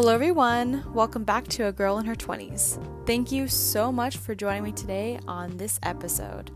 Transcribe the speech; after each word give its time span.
Hello, 0.00 0.14
everyone. 0.14 0.84
Welcome 0.94 1.24
back 1.24 1.48
to 1.48 1.66
A 1.66 1.72
Girl 1.72 1.98
in 1.98 2.06
Her 2.06 2.14
20s. 2.14 2.78
Thank 3.04 3.32
you 3.32 3.48
so 3.48 3.90
much 3.90 4.16
for 4.16 4.32
joining 4.32 4.62
me 4.62 4.70
today 4.70 5.18
on 5.26 5.56
this 5.56 5.80
episode. 5.82 6.52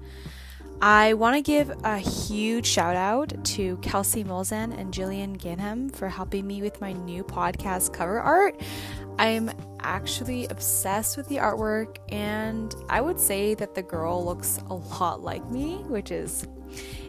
I 0.80 1.14
want 1.14 1.34
to 1.34 1.42
give 1.42 1.74
a 1.82 1.98
huge 1.98 2.66
shout 2.66 2.94
out 2.94 3.44
to 3.46 3.78
Kelsey 3.78 4.22
Molzan 4.22 4.78
and 4.78 4.94
Jillian 4.94 5.36
Ganham 5.36 5.92
for 5.92 6.08
helping 6.08 6.46
me 6.46 6.62
with 6.62 6.80
my 6.80 6.92
new 6.92 7.24
podcast 7.24 7.92
cover 7.92 8.20
art. 8.20 8.60
I'm 9.18 9.50
actually 9.80 10.46
obsessed 10.46 11.16
with 11.16 11.28
the 11.28 11.38
artwork, 11.38 11.96
and 12.10 12.72
I 12.88 13.00
would 13.00 13.18
say 13.18 13.54
that 13.54 13.74
the 13.74 13.82
girl 13.82 14.24
looks 14.24 14.60
a 14.70 14.74
lot 14.74 15.20
like 15.20 15.44
me, 15.50 15.78
which 15.88 16.12
is 16.12 16.46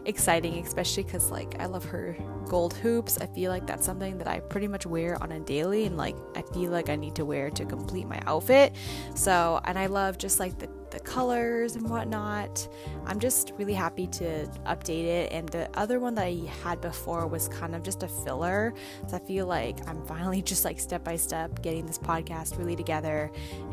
exciting, 0.04 0.64
especially 0.64 1.04
because 1.04 1.30
like 1.30 1.60
I 1.60 1.66
love 1.66 1.84
her 1.86 2.16
gold 2.46 2.74
hoops. 2.74 3.18
I 3.20 3.26
feel 3.26 3.50
like 3.50 3.66
that's 3.66 3.84
something 3.84 4.18
that 4.18 4.28
I 4.28 4.40
pretty 4.40 4.68
much 4.68 4.86
wear 4.86 5.22
on 5.22 5.32
a 5.32 5.40
daily, 5.40 5.86
and 5.86 5.96
like 5.96 6.16
I 6.36 6.42
feel 6.42 6.70
like 6.70 6.88
I 6.88 6.96
need 6.96 7.14
to 7.16 7.24
wear 7.24 7.50
to 7.50 7.64
complete 7.64 8.06
my 8.06 8.20
outfit. 8.26 8.74
So, 9.14 9.60
and 9.64 9.78
I 9.78 9.86
love 9.86 10.18
just 10.18 10.40
like 10.40 10.58
the 10.58 10.68
the 10.94 11.00
colors 11.00 11.74
and 11.74 11.90
whatnot. 11.90 12.68
I'm 13.04 13.18
just 13.18 13.52
really 13.56 13.74
happy 13.74 14.06
to 14.06 14.46
update 14.64 15.04
it. 15.04 15.32
And 15.32 15.48
the 15.48 15.68
other 15.74 15.98
one 15.98 16.14
that 16.14 16.26
I 16.26 16.48
had 16.62 16.80
before 16.80 17.26
was 17.26 17.48
kind 17.48 17.74
of 17.74 17.82
just 17.82 18.02
a 18.04 18.08
filler. 18.08 18.72
So 19.08 19.16
I 19.16 19.20
feel 19.20 19.46
like 19.46 19.86
I'm 19.88 20.04
finally 20.06 20.40
just 20.54 20.64
like 20.64 20.78
step 20.78 21.04
by 21.04 21.16
step 21.16 21.60
getting 21.62 21.84
this 21.84 21.98
podcast 21.98 22.56
really 22.58 22.76
together 22.76 23.30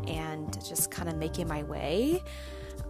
and 0.08 0.52
just 0.66 0.90
kind 0.90 1.08
of 1.08 1.16
making 1.16 1.46
my 1.46 1.62
way. 1.62 2.22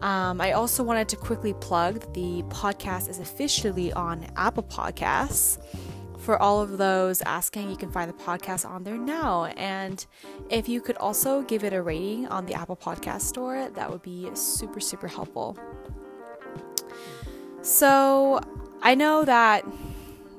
Um, 0.02 0.40
I 0.40 0.52
also 0.52 0.82
wanted 0.82 1.08
to 1.10 1.16
quickly 1.16 1.54
plug 1.54 2.00
that 2.00 2.12
the 2.12 2.42
podcast 2.48 3.08
is 3.08 3.20
officially 3.20 3.92
on 3.92 4.26
Apple 4.36 4.64
Podcasts. 4.64 5.58
For 6.18 6.40
all 6.40 6.60
of 6.60 6.76
those 6.76 7.22
asking, 7.22 7.70
you 7.70 7.76
can 7.76 7.90
find 7.90 8.10
the 8.10 8.14
podcast 8.14 8.68
on 8.68 8.82
there 8.82 8.98
now. 8.98 9.46
And 9.56 10.04
if 10.50 10.68
you 10.68 10.80
could 10.80 10.96
also 10.96 11.42
give 11.42 11.62
it 11.62 11.72
a 11.72 11.80
rating 11.80 12.26
on 12.28 12.46
the 12.46 12.54
Apple 12.54 12.76
Podcast 12.76 13.22
Store, 13.22 13.70
that 13.74 13.90
would 13.90 14.02
be 14.02 14.28
super, 14.34 14.80
super 14.80 15.06
helpful. 15.08 15.56
So 17.62 18.40
I 18.82 18.96
know 18.96 19.24
that 19.24 19.64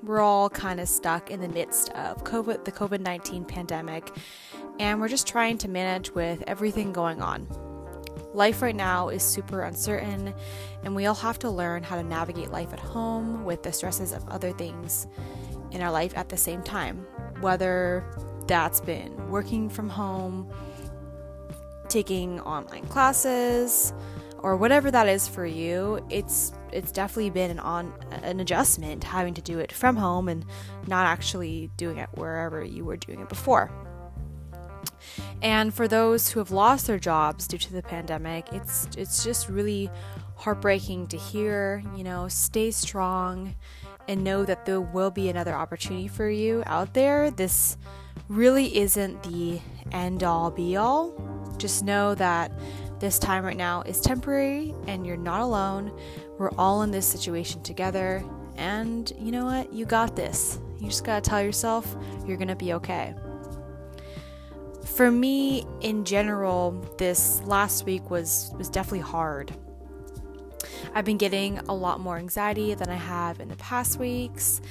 we're 0.03 0.19
all 0.19 0.49
kind 0.49 0.81
of 0.81 0.89
stuck 0.89 1.31
in 1.31 1.39
the 1.39 1.47
midst 1.47 1.89
of 1.91 2.25
COVID, 2.25 2.65
the 2.65 2.71
COVID 2.73 2.99
19 2.99 3.45
pandemic, 3.45 4.11
and 4.77 4.99
we're 4.99 5.07
just 5.07 5.25
trying 5.25 5.57
to 5.59 5.69
manage 5.69 6.11
with 6.11 6.43
everything 6.47 6.91
going 6.91 7.21
on. 7.21 7.47
Life 8.33 8.63
right 8.63 8.75
now 8.75 9.09
is 9.09 9.21
super 9.21 9.61
uncertain, 9.61 10.33
and 10.83 10.95
we 10.95 11.05
all 11.05 11.15
have 11.15 11.37
to 11.39 11.49
learn 11.51 11.83
how 11.83 11.95
to 11.97 12.03
navigate 12.03 12.49
life 12.49 12.73
at 12.73 12.79
home 12.79 13.45
with 13.45 13.61
the 13.61 13.71
stresses 13.71 14.11
of 14.11 14.27
other 14.27 14.51
things 14.51 15.07
in 15.71 15.81
our 15.81 15.91
life 15.91 16.17
at 16.17 16.29
the 16.29 16.37
same 16.37 16.63
time, 16.63 17.05
whether 17.41 18.03
that's 18.47 18.81
been 18.81 19.29
working 19.29 19.69
from 19.69 19.87
home, 19.87 20.51
taking 21.89 22.39
online 22.41 22.87
classes, 22.87 23.93
or 24.39 24.57
whatever 24.57 24.89
that 24.89 25.07
is 25.07 25.27
for 25.27 25.45
you. 25.45 26.03
It's 26.09 26.53
it's 26.71 26.91
definitely 26.91 27.29
been 27.29 27.51
an 27.51 27.59
on 27.59 27.93
an 28.23 28.39
adjustment 28.39 29.03
having 29.03 29.35
to 29.35 29.41
do 29.41 29.59
it 29.59 29.71
from 29.71 29.95
home 29.95 30.27
and 30.27 30.43
not 30.87 31.05
actually 31.05 31.69
doing 31.77 31.97
it 31.97 32.09
wherever 32.15 32.63
you 32.63 32.83
were 32.83 32.97
doing 32.97 33.21
it 33.21 33.29
before. 33.29 33.71
And 35.41 35.73
for 35.73 35.87
those 35.87 36.29
who 36.29 36.39
have 36.39 36.51
lost 36.51 36.87
their 36.87 36.99
jobs 36.99 37.47
due 37.47 37.57
to 37.57 37.73
the 37.73 37.81
pandemic, 37.81 38.47
it's 38.51 38.87
it's 38.97 39.23
just 39.23 39.49
really 39.49 39.89
heartbreaking 40.35 41.07
to 41.07 41.17
hear, 41.17 41.83
you 41.95 42.03
know, 42.03 42.27
stay 42.27 42.71
strong 42.71 43.55
and 44.07 44.23
know 44.23 44.43
that 44.45 44.65
there 44.65 44.81
will 44.81 45.11
be 45.11 45.29
another 45.29 45.53
opportunity 45.53 46.07
for 46.07 46.29
you 46.29 46.63
out 46.65 46.93
there. 46.93 47.31
This 47.31 47.77
really 48.27 48.77
isn't 48.77 49.23
the 49.23 49.59
end 49.91 50.23
all 50.23 50.51
be 50.51 50.75
all. 50.75 51.13
Just 51.57 51.83
know 51.83 52.15
that 52.15 52.51
this 52.99 53.19
time 53.19 53.43
right 53.43 53.57
now 53.57 53.81
is 53.81 53.99
temporary 53.99 54.73
and 54.87 55.05
you're 55.05 55.17
not 55.17 55.41
alone. 55.41 55.97
We're 56.37 56.51
all 56.57 56.81
in 56.83 56.91
this 56.91 57.05
situation 57.05 57.61
together. 57.63 58.23
And 58.55 59.11
you 59.19 59.31
know 59.31 59.45
what? 59.45 59.73
You 59.73 59.85
got 59.85 60.15
this. 60.15 60.59
You 60.79 60.87
just 60.87 61.05
gotta 61.05 61.21
tell 61.21 61.41
yourself 61.41 61.95
you're 62.25 62.37
gonna 62.37 62.55
be 62.55 62.73
okay. 62.73 63.13
For 64.95 65.09
me, 65.09 65.65
in 65.81 66.05
general, 66.05 66.71
this 66.99 67.41
last 67.45 67.85
week 67.85 68.11
was 68.11 68.51
was 68.57 68.69
definitely 68.69 68.99
hard. 68.99 69.51
I've 70.93 71.05
been 71.05 71.17
getting 71.17 71.57
a 71.59 71.73
lot 71.73 71.99
more 71.99 72.17
anxiety 72.17 72.75
than 72.75 72.89
I 72.89 72.95
have 72.95 73.39
in 73.39 73.49
the 73.49 73.55
past 73.55 73.97
weeks. 73.97 74.61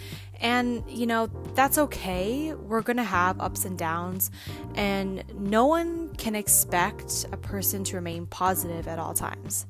And, 0.41 0.85
you 0.89 1.07
know, 1.07 1.29
that's 1.55 1.79
okay. 1.79 2.53
We're 2.53 2.83
going 2.83 2.97
to 2.97 3.05
have 3.05 3.41
ups 3.41 3.65
and 3.65 3.79
downs, 3.79 4.31
and 4.75 5.23
no 5.39 5.67
one 5.67 6.15
can 6.17 6.35
expect 6.35 7.27
a 7.31 7.37
person 7.37 7.85
to 7.85 7.97
remain 7.97 8.27
positive 8.27 8.89
at 8.89 8.99
all 8.99 9.15
times. 9.15 9.67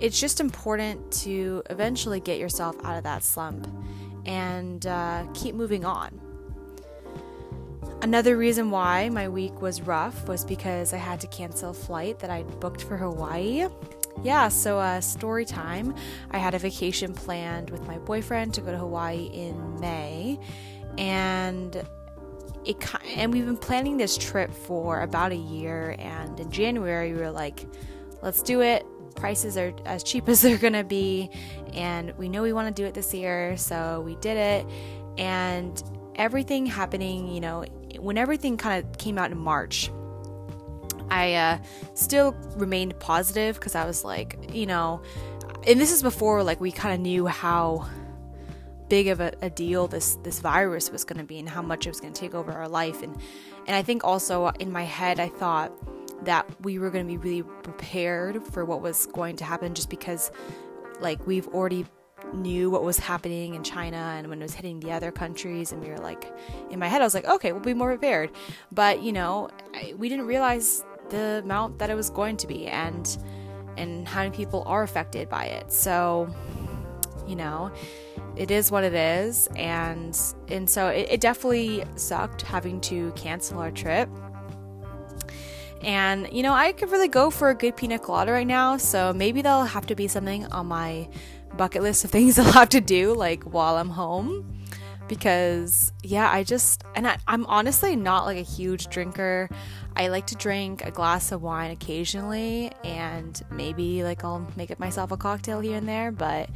It's 0.00 0.20
just 0.20 0.40
important 0.40 1.12
to 1.22 1.62
eventually 1.70 2.20
get 2.20 2.38
yourself 2.38 2.76
out 2.84 2.98
of 2.98 3.04
that 3.04 3.24
slump 3.24 3.66
and 4.26 4.84
uh, 4.86 5.26
keep 5.32 5.54
moving 5.54 5.84
on. 5.84 6.31
Another 8.02 8.36
reason 8.36 8.70
why 8.70 9.08
my 9.08 9.28
week 9.28 9.60
was 9.62 9.82
rough 9.82 10.28
was 10.28 10.44
because 10.44 10.92
I 10.92 10.98
had 10.98 11.20
to 11.20 11.26
cancel 11.28 11.70
a 11.70 11.74
flight 11.74 12.18
that 12.18 12.30
I'd 12.30 12.60
booked 12.60 12.82
for 12.82 12.96
Hawaii 12.96 13.68
yeah, 14.22 14.48
so 14.48 14.78
uh, 14.78 15.00
story 15.00 15.44
time. 15.44 15.94
I 16.30 16.38
had 16.38 16.54
a 16.54 16.58
vacation 16.58 17.14
planned 17.14 17.70
with 17.70 17.86
my 17.86 17.98
boyfriend 17.98 18.54
to 18.54 18.60
go 18.60 18.70
to 18.70 18.78
Hawaii 18.78 19.24
in 19.32 19.80
May, 19.80 20.38
and 20.98 21.74
it 22.64 22.94
and 23.16 23.32
we've 23.32 23.46
been 23.46 23.56
planning 23.56 23.96
this 23.96 24.16
trip 24.16 24.52
for 24.52 25.00
about 25.00 25.32
a 25.32 25.36
year. 25.36 25.96
And 25.98 26.38
in 26.38 26.50
January, 26.50 27.12
we 27.12 27.20
were 27.20 27.30
like, 27.30 27.66
"Let's 28.22 28.42
do 28.42 28.60
it." 28.60 28.86
Prices 29.16 29.56
are 29.56 29.74
as 29.84 30.02
cheap 30.04 30.28
as 30.28 30.42
they're 30.42 30.58
gonna 30.58 30.84
be, 30.84 31.30
and 31.72 32.16
we 32.16 32.28
know 32.28 32.42
we 32.42 32.52
want 32.52 32.74
to 32.74 32.82
do 32.82 32.86
it 32.86 32.94
this 32.94 33.12
year, 33.12 33.56
so 33.56 34.02
we 34.02 34.14
did 34.16 34.36
it. 34.36 34.66
And 35.18 35.82
everything 36.16 36.66
happening, 36.66 37.28
you 37.28 37.40
know, 37.40 37.64
when 37.98 38.18
everything 38.18 38.56
kind 38.56 38.84
of 38.84 38.98
came 38.98 39.18
out 39.18 39.30
in 39.30 39.38
March 39.38 39.90
I 41.12 41.34
uh, 41.34 41.58
still 41.92 42.34
remained 42.56 42.98
positive 42.98 43.56
because 43.56 43.74
I 43.74 43.84
was 43.84 44.02
like, 44.02 44.38
you 44.54 44.64
know, 44.64 45.02
and 45.66 45.78
this 45.78 45.92
is 45.92 46.02
before 46.02 46.42
like 46.42 46.58
we 46.58 46.72
kind 46.72 46.94
of 46.94 47.00
knew 47.00 47.26
how 47.26 47.86
big 48.88 49.08
of 49.08 49.20
a, 49.20 49.32
a, 49.42 49.50
deal 49.50 49.86
this 49.88 50.16
this 50.22 50.40
virus 50.40 50.90
was 50.90 51.04
going 51.04 51.18
to 51.18 51.24
be 51.24 51.38
and 51.38 51.48
how 51.48 51.60
much 51.60 51.86
it 51.86 51.90
was 51.90 52.00
going 52.00 52.14
to 52.14 52.20
take 52.20 52.34
over 52.34 52.50
our 52.50 52.66
life. 52.66 53.02
And 53.02 53.14
and 53.66 53.76
I 53.76 53.82
think 53.82 54.04
also 54.04 54.48
in 54.58 54.72
my 54.72 54.84
head 54.84 55.20
I 55.20 55.28
thought 55.28 55.70
that 56.24 56.46
we 56.62 56.78
were 56.78 56.90
going 56.90 57.06
to 57.06 57.10
be 57.10 57.18
really 57.18 57.42
prepared 57.62 58.42
for 58.42 58.64
what 58.64 58.80
was 58.80 59.04
going 59.06 59.36
to 59.36 59.44
happen 59.44 59.74
just 59.74 59.90
because 59.90 60.30
like 61.00 61.26
we've 61.26 61.48
already 61.48 61.84
knew 62.34 62.70
what 62.70 62.82
was 62.82 62.98
happening 62.98 63.54
in 63.54 63.62
China 63.62 64.14
and 64.16 64.28
when 64.28 64.40
it 64.40 64.44
was 64.44 64.54
hitting 64.54 64.80
the 64.80 64.92
other 64.92 65.10
countries 65.10 65.72
and 65.72 65.82
we 65.82 65.90
were 65.90 65.98
like 65.98 66.32
in 66.70 66.78
my 66.78 66.88
head 66.88 67.00
I 67.00 67.04
was 67.04 67.14
like 67.14 67.26
okay 67.26 67.52
we'll 67.52 67.60
be 67.60 67.74
more 67.74 67.88
prepared 67.88 68.30
but 68.70 69.02
you 69.02 69.12
know 69.12 69.50
I, 69.74 69.94
we 69.96 70.08
didn't 70.08 70.26
realize 70.26 70.84
the 71.12 71.42
amount 71.44 71.78
that 71.78 71.90
it 71.90 71.94
was 71.94 72.10
going 72.10 72.36
to 72.38 72.46
be 72.48 72.66
and 72.66 73.16
and 73.76 74.06
how 74.06 74.22
many 74.22 74.34
people 74.34 74.62
are 74.66 74.82
affected 74.82 75.28
by 75.28 75.44
it. 75.46 75.72
So, 75.72 76.28
you 77.26 77.36
know, 77.36 77.70
it 78.36 78.50
is 78.50 78.70
what 78.70 78.84
it 78.84 78.94
is 78.94 79.48
and 79.56 80.18
and 80.48 80.68
so 80.68 80.88
it, 80.88 81.06
it 81.10 81.20
definitely 81.20 81.84
sucked 81.96 82.42
having 82.42 82.80
to 82.82 83.12
cancel 83.12 83.60
our 83.60 83.70
trip. 83.70 84.08
And 85.82 86.28
you 86.32 86.42
know, 86.42 86.52
I 86.52 86.72
could 86.72 86.90
really 86.90 87.08
go 87.08 87.30
for 87.30 87.50
a 87.50 87.54
good 87.54 87.76
pina 87.76 87.98
colada 87.98 88.32
right 88.32 88.46
now, 88.46 88.76
so 88.76 89.12
maybe 89.12 89.42
that'll 89.42 89.64
have 89.64 89.86
to 89.86 89.94
be 89.94 90.08
something 90.08 90.46
on 90.46 90.66
my 90.66 91.08
bucket 91.56 91.82
list 91.82 92.04
of 92.04 92.10
things 92.10 92.38
I'll 92.38 92.52
have 92.52 92.70
to 92.70 92.80
do 92.80 93.14
like 93.14 93.44
while 93.44 93.76
I'm 93.76 93.90
home. 93.90 94.48
Because 95.08 95.92
yeah 96.02 96.30
i 96.30 96.42
just 96.42 96.84
and 96.94 97.06
I, 97.06 97.18
i'm 97.26 97.44
honestly 97.46 97.96
not 97.96 98.24
like 98.24 98.38
a 98.38 98.42
huge 98.42 98.88
drinker. 98.88 99.50
I 99.94 100.08
like 100.08 100.28
to 100.28 100.36
drink 100.36 100.86
a 100.86 100.90
glass 100.90 101.32
of 101.32 101.42
wine 101.42 101.70
occasionally 101.70 102.72
and 102.82 103.42
maybe 103.50 104.04
like 104.04 104.24
i'll 104.24 104.46
make 104.56 104.70
it 104.70 104.80
myself 104.80 105.10
a 105.10 105.18
cocktail 105.18 105.60
here 105.60 105.76
and 105.76 105.86
there 105.86 106.12
but 106.12 106.48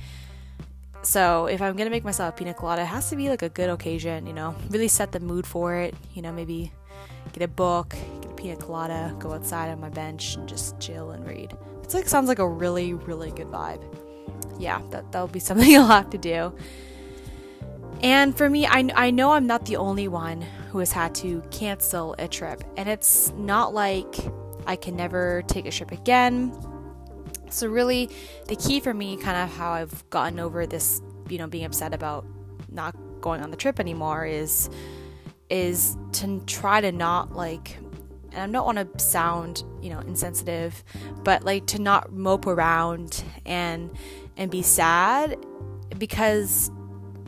so 1.03 1.47
if 1.47 1.61
i'm 1.61 1.77
gonna 1.77 1.91
make 1.91 2.05
myself 2.05 2.35
a 2.35 2.37
pina 2.39 2.55
colada 2.55 2.83
it 2.83 2.87
has 2.87 3.11
to 3.11 3.17
be 3.17 3.29
like 3.29 3.43
a 3.43 3.51
good 3.51 3.69
occasion 3.69 4.27
you 4.27 4.33
know? 4.33 4.55
Really 4.71 4.89
set 4.89 5.13
the 5.13 5.21
mood 5.21 5.47
for 5.47 5.75
it 5.75 5.95
you 6.15 6.23
know 6.23 6.33
maybe 6.33 6.73
get 7.35 7.43
a 7.43 7.49
book 7.49 7.91
get 8.23 8.31
a 8.31 8.35
pina 8.35 8.57
colada 8.57 9.15
go 9.19 9.35
outside 9.35 9.69
on 9.69 9.81
my 9.81 9.91
bench 9.91 10.37
and 10.37 10.49
just 10.49 10.81
chill 10.81 11.11
and 11.11 11.27
read. 11.27 11.55
It's 11.83 11.93
like 11.93 12.09
sounds 12.09 12.29
like 12.29 12.39
a 12.39 12.49
really 12.49 12.95
really 12.95 13.33
good 13.33 13.49
vibe 13.49 13.83
yeah 14.59 14.81
that, 14.91 15.11
that'll 15.13 15.29
be 15.29 15.39
something 15.49 15.69
you'll 15.69 15.87
have 15.87 16.11
to 16.11 16.19
do 16.19 16.53
and 18.03 18.37
for 18.37 18.49
me, 18.51 18.67
I, 18.67 18.89
I 18.95 19.11
know 19.11 19.33
I'm 19.33 19.47
not 19.47 19.65
the 19.65 19.77
only 19.77 20.09
one 20.09 20.43
who 20.71 20.79
has 20.81 20.93
had 20.93 21.15
to 21.17 21.43
cancel 21.51 22.15
a 22.19 22.29
trip. 22.29 22.63
And 22.77 22.89
it's 22.89 23.33
not 23.37 23.73
like 23.73 24.15
I 24.67 24.77
can 24.77 24.97
never 24.97 25.43
take 25.47 25.67
a 25.67 25.71
trip 25.71 25.93
again. 25.93 26.53
So, 27.49 27.69
really, 27.69 28.11
the 28.49 28.57
key 28.57 28.81
for 28.81 28.93
me, 28.93 29.17
kind 29.17 29.37
of 29.37 29.57
how 29.57 29.73
I've 29.73 30.09
gotten 30.11 30.41
over 30.41 30.67
this, 30.67 31.01
you 31.29 31.39
know, 31.39 31.47
being 31.47 31.65
upset 31.65 31.95
about 31.95 32.27
not 32.71 32.95
going 33.21 33.41
on 33.43 33.51
the 33.51 33.57
trip 33.57 33.81
anymore 33.81 34.27
is 34.27 34.69
is 35.49 35.97
to 36.13 36.41
try 36.47 36.81
to 36.81 36.91
not 36.91 37.33
like 37.33 37.79
and 38.33 38.43
I 38.43 38.47
don't 38.53 38.67
want 38.67 38.99
to 38.99 39.03
sound, 39.03 39.63
you 39.81 39.89
know, 39.89 40.01
insensitive, 40.01 40.85
but 41.25 41.45
like 41.45 41.67
to 41.69 41.81
not 41.81 42.13
mope 42.13 42.47
around 42.47 43.25
and 43.47 43.91
and 44.37 44.51
be 44.51 44.63
sad 44.63 45.37
because 45.99 46.71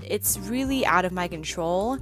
it's 0.07 0.39
really 0.39 0.85
out 0.87 1.05
of 1.05 1.13
my 1.13 1.29
control 1.29 1.99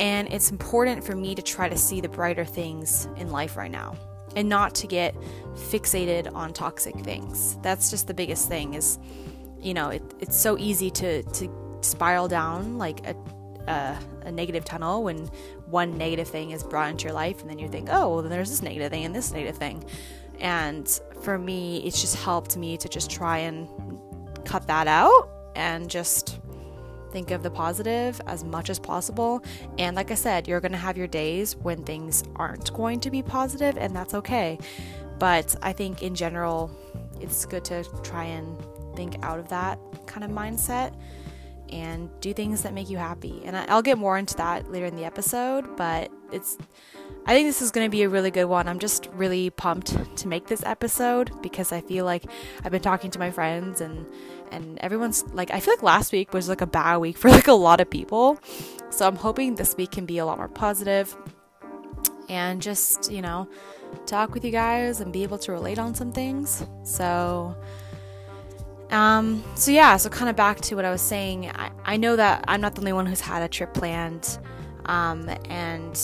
and 0.00 0.28
it's 0.32 0.50
important 0.50 1.04
for 1.04 1.14
me 1.16 1.34
to 1.34 1.42
try 1.42 1.68
to 1.68 1.76
see 1.76 2.00
the 2.00 2.08
brighter 2.08 2.44
things 2.44 3.08
in 3.16 3.30
life 3.30 3.56
right 3.56 3.70
now 3.70 3.96
and 4.34 4.48
not 4.48 4.74
to 4.74 4.86
get 4.86 5.14
fixated 5.54 6.32
on 6.34 6.52
toxic 6.52 6.94
things. 6.96 7.56
That's 7.62 7.90
just 7.90 8.06
the 8.06 8.14
biggest 8.14 8.48
thing 8.48 8.74
is 8.74 8.98
you 9.60 9.74
know, 9.74 9.90
it, 9.90 10.02
it's 10.20 10.36
so 10.36 10.56
easy 10.58 10.90
to 10.90 11.22
to 11.22 11.78
spiral 11.80 12.28
down 12.28 12.78
like 12.78 13.06
a, 13.06 13.16
a, 13.68 13.98
a 14.26 14.32
negative 14.32 14.64
tunnel 14.64 15.02
when 15.02 15.26
one 15.66 15.96
negative 15.98 16.28
thing 16.28 16.50
is 16.50 16.62
brought 16.62 16.90
into 16.90 17.04
your 17.04 17.12
life 17.12 17.40
and 17.40 17.50
then 17.50 17.58
you 17.58 17.68
think, 17.68 17.88
"Oh, 17.90 18.08
well, 18.08 18.22
then 18.22 18.30
there's 18.30 18.50
this 18.50 18.62
negative 18.62 18.90
thing 18.90 19.04
and 19.04 19.14
this 19.14 19.32
negative 19.32 19.56
thing." 19.56 19.84
And 20.38 20.88
for 21.22 21.38
me, 21.38 21.78
it's 21.78 22.00
just 22.00 22.16
helped 22.16 22.56
me 22.56 22.76
to 22.76 22.88
just 22.88 23.10
try 23.10 23.38
and 23.38 23.68
cut 24.46 24.66
that 24.68 24.86
out 24.86 25.28
and 25.54 25.90
just 25.90 26.38
think 27.12 27.30
of 27.30 27.42
the 27.42 27.50
positive 27.50 28.20
as 28.26 28.44
much 28.44 28.70
as 28.70 28.78
possible. 28.78 29.42
And 29.78 29.96
like 29.96 30.10
I 30.10 30.14
said, 30.14 30.46
you're 30.46 30.60
going 30.60 30.72
to 30.72 30.78
have 30.78 30.96
your 30.96 31.06
days 31.06 31.56
when 31.56 31.82
things 31.84 32.22
aren't 32.36 32.72
going 32.72 33.00
to 33.00 33.10
be 33.10 33.22
positive, 33.22 33.76
and 33.76 33.94
that's 33.94 34.14
okay. 34.14 34.58
But 35.18 35.56
I 35.62 35.72
think 35.72 36.02
in 36.02 36.14
general, 36.14 36.70
it's 37.20 37.44
good 37.46 37.64
to 37.66 37.84
try 38.02 38.24
and 38.24 38.58
think 38.94 39.16
out 39.22 39.38
of 39.38 39.48
that 39.48 39.78
kind 40.06 40.24
of 40.24 40.30
mindset 40.30 40.94
and 41.70 42.08
do 42.20 42.32
things 42.32 42.62
that 42.62 42.72
make 42.72 42.88
you 42.90 42.98
happy. 42.98 43.42
And 43.44 43.56
I'll 43.56 43.82
get 43.82 43.98
more 43.98 44.18
into 44.18 44.36
that 44.36 44.70
later 44.70 44.86
in 44.86 44.96
the 44.96 45.04
episode, 45.04 45.76
but 45.76 46.10
it's 46.32 46.56
I 47.26 47.34
think 47.34 47.48
this 47.48 47.60
is 47.60 47.72
going 47.72 47.84
to 47.84 47.90
be 47.90 48.02
a 48.02 48.08
really 48.08 48.30
good 48.30 48.44
one. 48.44 48.68
I'm 48.68 48.78
just 48.78 49.08
really 49.12 49.50
pumped 49.50 50.16
to 50.18 50.28
make 50.28 50.46
this 50.46 50.62
episode 50.64 51.30
because 51.42 51.72
I 51.72 51.80
feel 51.80 52.04
like 52.04 52.24
I've 52.64 52.70
been 52.70 52.82
talking 52.82 53.10
to 53.10 53.18
my 53.18 53.30
friends 53.30 53.80
and 53.80 54.06
and 54.52 54.78
everyone's 54.78 55.24
like 55.32 55.50
I 55.50 55.60
feel 55.60 55.74
like 55.74 55.82
last 55.82 56.12
week 56.12 56.32
was 56.32 56.48
like 56.48 56.60
a 56.60 56.66
bad 56.66 56.98
week 56.98 57.18
for 57.18 57.30
like 57.30 57.48
a 57.48 57.52
lot 57.52 57.80
of 57.80 57.90
people. 57.90 58.38
So 58.90 59.06
I'm 59.06 59.16
hoping 59.16 59.56
this 59.56 59.76
week 59.76 59.90
can 59.90 60.06
be 60.06 60.18
a 60.18 60.26
lot 60.26 60.38
more 60.38 60.48
positive 60.48 61.16
and 62.28 62.60
just, 62.60 63.10
you 63.10 63.22
know, 63.22 63.48
talk 64.04 64.34
with 64.34 64.44
you 64.44 64.50
guys 64.50 65.00
and 65.00 65.12
be 65.12 65.22
able 65.22 65.38
to 65.38 65.52
relate 65.52 65.78
on 65.78 65.94
some 65.94 66.12
things. 66.12 66.64
So 66.84 67.56
um, 68.90 69.42
so 69.54 69.70
yeah, 69.70 69.96
so 69.96 70.08
kind 70.08 70.30
of 70.30 70.36
back 70.36 70.60
to 70.62 70.76
what 70.76 70.84
I 70.84 70.90
was 70.90 71.02
saying. 71.02 71.50
I, 71.50 71.70
I 71.84 71.96
know 71.96 72.16
that 72.16 72.44
I'm 72.48 72.60
not 72.60 72.74
the 72.74 72.80
only 72.80 72.92
one 72.92 73.06
who's 73.06 73.20
had 73.20 73.42
a 73.42 73.48
trip 73.48 73.74
planned. 73.74 74.38
Um, 74.86 75.28
and 75.48 75.96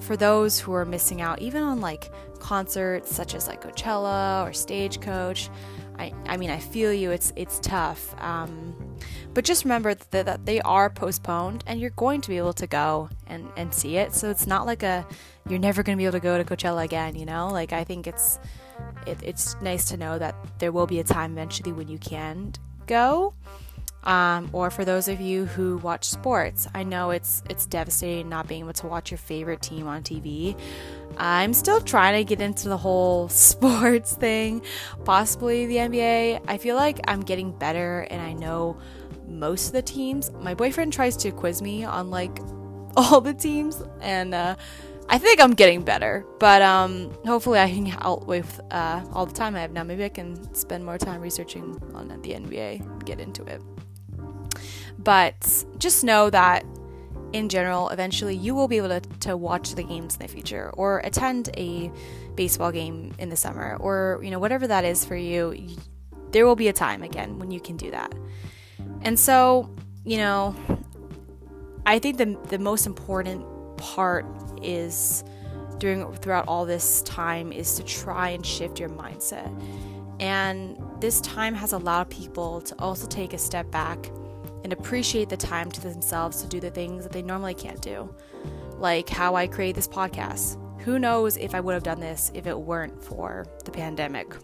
for 0.00 0.16
those 0.16 0.60
who 0.60 0.74
are 0.74 0.84
missing 0.84 1.20
out, 1.20 1.40
even 1.40 1.62
on 1.62 1.80
like 1.80 2.10
concerts 2.38 3.14
such 3.14 3.34
as 3.34 3.48
like 3.48 3.62
Coachella 3.62 4.46
or 4.46 4.52
Stagecoach, 4.52 5.48
I, 5.98 6.12
I 6.26 6.36
mean, 6.36 6.50
I 6.50 6.58
feel 6.58 6.92
you. 6.92 7.10
It's 7.10 7.32
it's 7.36 7.58
tough. 7.60 8.14
Um, 8.20 8.74
but 9.32 9.44
just 9.44 9.64
remember 9.64 9.94
that, 9.94 10.26
that 10.26 10.44
they 10.44 10.60
are 10.62 10.90
postponed, 10.90 11.64
and 11.66 11.80
you're 11.80 11.90
going 11.90 12.20
to 12.20 12.28
be 12.28 12.36
able 12.36 12.52
to 12.54 12.66
go 12.66 13.08
and 13.26 13.48
and 13.56 13.72
see 13.72 13.96
it. 13.96 14.12
So 14.12 14.28
it's 14.30 14.46
not 14.46 14.66
like 14.66 14.82
a 14.82 15.06
you're 15.48 15.58
never 15.58 15.82
going 15.82 15.96
to 15.96 16.00
be 16.00 16.04
able 16.04 16.18
to 16.18 16.20
go 16.20 16.36
to 16.36 16.44
Coachella 16.44 16.84
again. 16.84 17.14
You 17.14 17.26
know, 17.26 17.48
like 17.48 17.72
I 17.72 17.84
think 17.84 18.06
it's 18.06 18.38
it, 19.06 19.18
it's 19.22 19.56
nice 19.60 19.86
to 19.86 19.96
know 19.96 20.18
that 20.18 20.34
there 20.58 20.72
will 20.72 20.86
be 20.86 21.00
a 21.00 21.04
time 21.04 21.32
eventually 21.32 21.72
when 21.72 21.88
you 21.88 21.98
can 21.98 22.52
go. 22.86 23.34
Um, 24.04 24.50
or 24.52 24.70
for 24.70 24.84
those 24.84 25.08
of 25.08 25.20
you 25.20 25.46
who 25.46 25.78
watch 25.78 26.04
sports, 26.04 26.68
I 26.74 26.82
know 26.82 27.10
it's 27.10 27.42
it's 27.48 27.64
devastating 27.64 28.28
not 28.28 28.46
being 28.46 28.60
able 28.60 28.74
to 28.74 28.86
watch 28.86 29.10
your 29.10 29.18
favorite 29.18 29.62
team 29.62 29.86
on 29.86 30.02
TV. 30.02 30.58
I'm 31.16 31.54
still 31.54 31.80
trying 31.80 32.22
to 32.22 32.24
get 32.28 32.42
into 32.42 32.68
the 32.68 32.76
whole 32.76 33.28
sports 33.30 34.14
thing, 34.14 34.62
possibly 35.04 35.64
the 35.66 35.76
NBA. 35.76 36.44
I 36.46 36.58
feel 36.58 36.76
like 36.76 37.00
I'm 37.08 37.22
getting 37.22 37.50
better, 37.50 38.06
and 38.10 38.20
I 38.20 38.34
know 38.34 38.76
most 39.26 39.68
of 39.68 39.72
the 39.72 39.82
teams. 39.82 40.30
My 40.32 40.52
boyfriend 40.52 40.92
tries 40.92 41.16
to 41.18 41.30
quiz 41.30 41.62
me 41.62 41.84
on 41.84 42.10
like 42.10 42.38
all 42.96 43.22
the 43.22 43.34
teams, 43.34 43.82
and 44.02 44.34
uh, 44.34 44.56
I 45.08 45.18
think 45.18 45.40
I'm 45.40 45.54
getting 45.54 45.82
better, 45.82 46.24
but 46.38 46.62
um, 46.62 47.12
hopefully 47.26 47.58
I 47.58 47.68
can 47.68 47.94
out 48.00 48.26
with 48.26 48.60
uh, 48.70 49.04
all 49.12 49.26
the 49.26 49.34
time 49.34 49.54
I 49.54 49.60
have 49.60 49.72
now. 49.72 49.84
Maybe 49.84 50.04
I 50.04 50.08
can 50.08 50.54
spend 50.54 50.84
more 50.84 50.98
time 50.98 51.20
researching 51.20 51.80
on 51.94 52.08
the 52.08 52.30
NBA, 52.30 53.04
get 53.04 53.20
into 53.20 53.44
it. 53.44 53.62
But 54.98 55.64
just 55.78 56.04
know 56.04 56.30
that 56.30 56.64
in 57.34 57.48
general, 57.48 57.88
eventually 57.90 58.34
you 58.34 58.54
will 58.54 58.68
be 58.68 58.76
able 58.76 58.88
to, 58.88 59.00
to 59.00 59.36
watch 59.36 59.74
the 59.74 59.82
games 59.82 60.14
in 60.14 60.22
the 60.22 60.28
future 60.28 60.70
or 60.74 61.00
attend 61.00 61.50
a 61.56 61.90
baseball 62.36 62.72
game 62.72 63.12
in 63.18 63.28
the 63.28 63.36
summer 63.36 63.76
or 63.80 64.20
you 64.22 64.30
know 64.30 64.38
whatever 64.38 64.66
that 64.68 64.84
is 64.84 65.04
for 65.04 65.16
you. 65.16 65.76
There 66.30 66.46
will 66.46 66.56
be 66.56 66.68
a 66.68 66.72
time 66.72 67.02
again 67.02 67.38
when 67.38 67.50
you 67.50 67.60
can 67.60 67.76
do 67.76 67.90
that. 67.90 68.14
And 69.02 69.18
so, 69.18 69.68
you 70.04 70.16
know, 70.16 70.54
I 71.84 71.98
think 71.98 72.16
the 72.18 72.38
the 72.48 72.58
most 72.58 72.86
important 72.86 73.44
part 73.76 74.24
is 74.64 75.24
during 75.78 76.10
throughout 76.14 76.46
all 76.48 76.64
this 76.64 77.02
time 77.02 77.52
is 77.52 77.74
to 77.76 77.84
try 77.84 78.30
and 78.30 78.44
shift 78.44 78.78
your 78.78 78.88
mindset. 78.88 79.52
And 80.20 80.80
this 81.00 81.20
time 81.20 81.54
has 81.54 81.72
allowed 81.72 82.08
people 82.10 82.60
to 82.62 82.74
also 82.78 83.06
take 83.06 83.32
a 83.32 83.38
step 83.38 83.70
back 83.70 84.10
and 84.62 84.72
appreciate 84.72 85.28
the 85.28 85.36
time 85.36 85.70
to 85.70 85.80
themselves 85.80 86.40
to 86.42 86.48
do 86.48 86.60
the 86.60 86.70
things 86.70 87.02
that 87.02 87.12
they 87.12 87.22
normally 87.22 87.54
can't 87.54 87.82
do. 87.82 88.14
Like 88.78 89.08
how 89.08 89.36
I 89.36 89.46
create 89.46 89.74
this 89.74 89.88
podcast. 89.88 90.58
Who 90.82 90.98
knows 90.98 91.36
if 91.36 91.54
I 91.54 91.60
would 91.60 91.74
have 91.74 91.82
done 91.82 92.00
this 92.00 92.30
if 92.34 92.46
it 92.46 92.58
weren't 92.58 93.02
for 93.02 93.46
the 93.64 93.70
pandemic? 93.70 94.34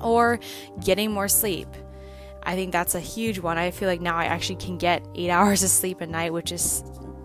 Or 0.00 0.40
getting 0.84 1.12
more 1.12 1.28
sleep. 1.28 1.68
I 2.42 2.54
think 2.54 2.72
that's 2.72 2.94
a 2.94 3.00
huge 3.00 3.38
one. 3.38 3.56
I 3.58 3.70
feel 3.70 3.88
like 3.88 4.00
now 4.00 4.16
I 4.16 4.24
actually 4.24 4.56
can 4.56 4.78
get 4.78 5.06
eight 5.14 5.30
hours 5.36 5.62
of 5.62 5.70
sleep 5.70 6.00
a 6.00 6.06
night, 6.06 6.32
which 6.32 6.52
is 6.52 6.82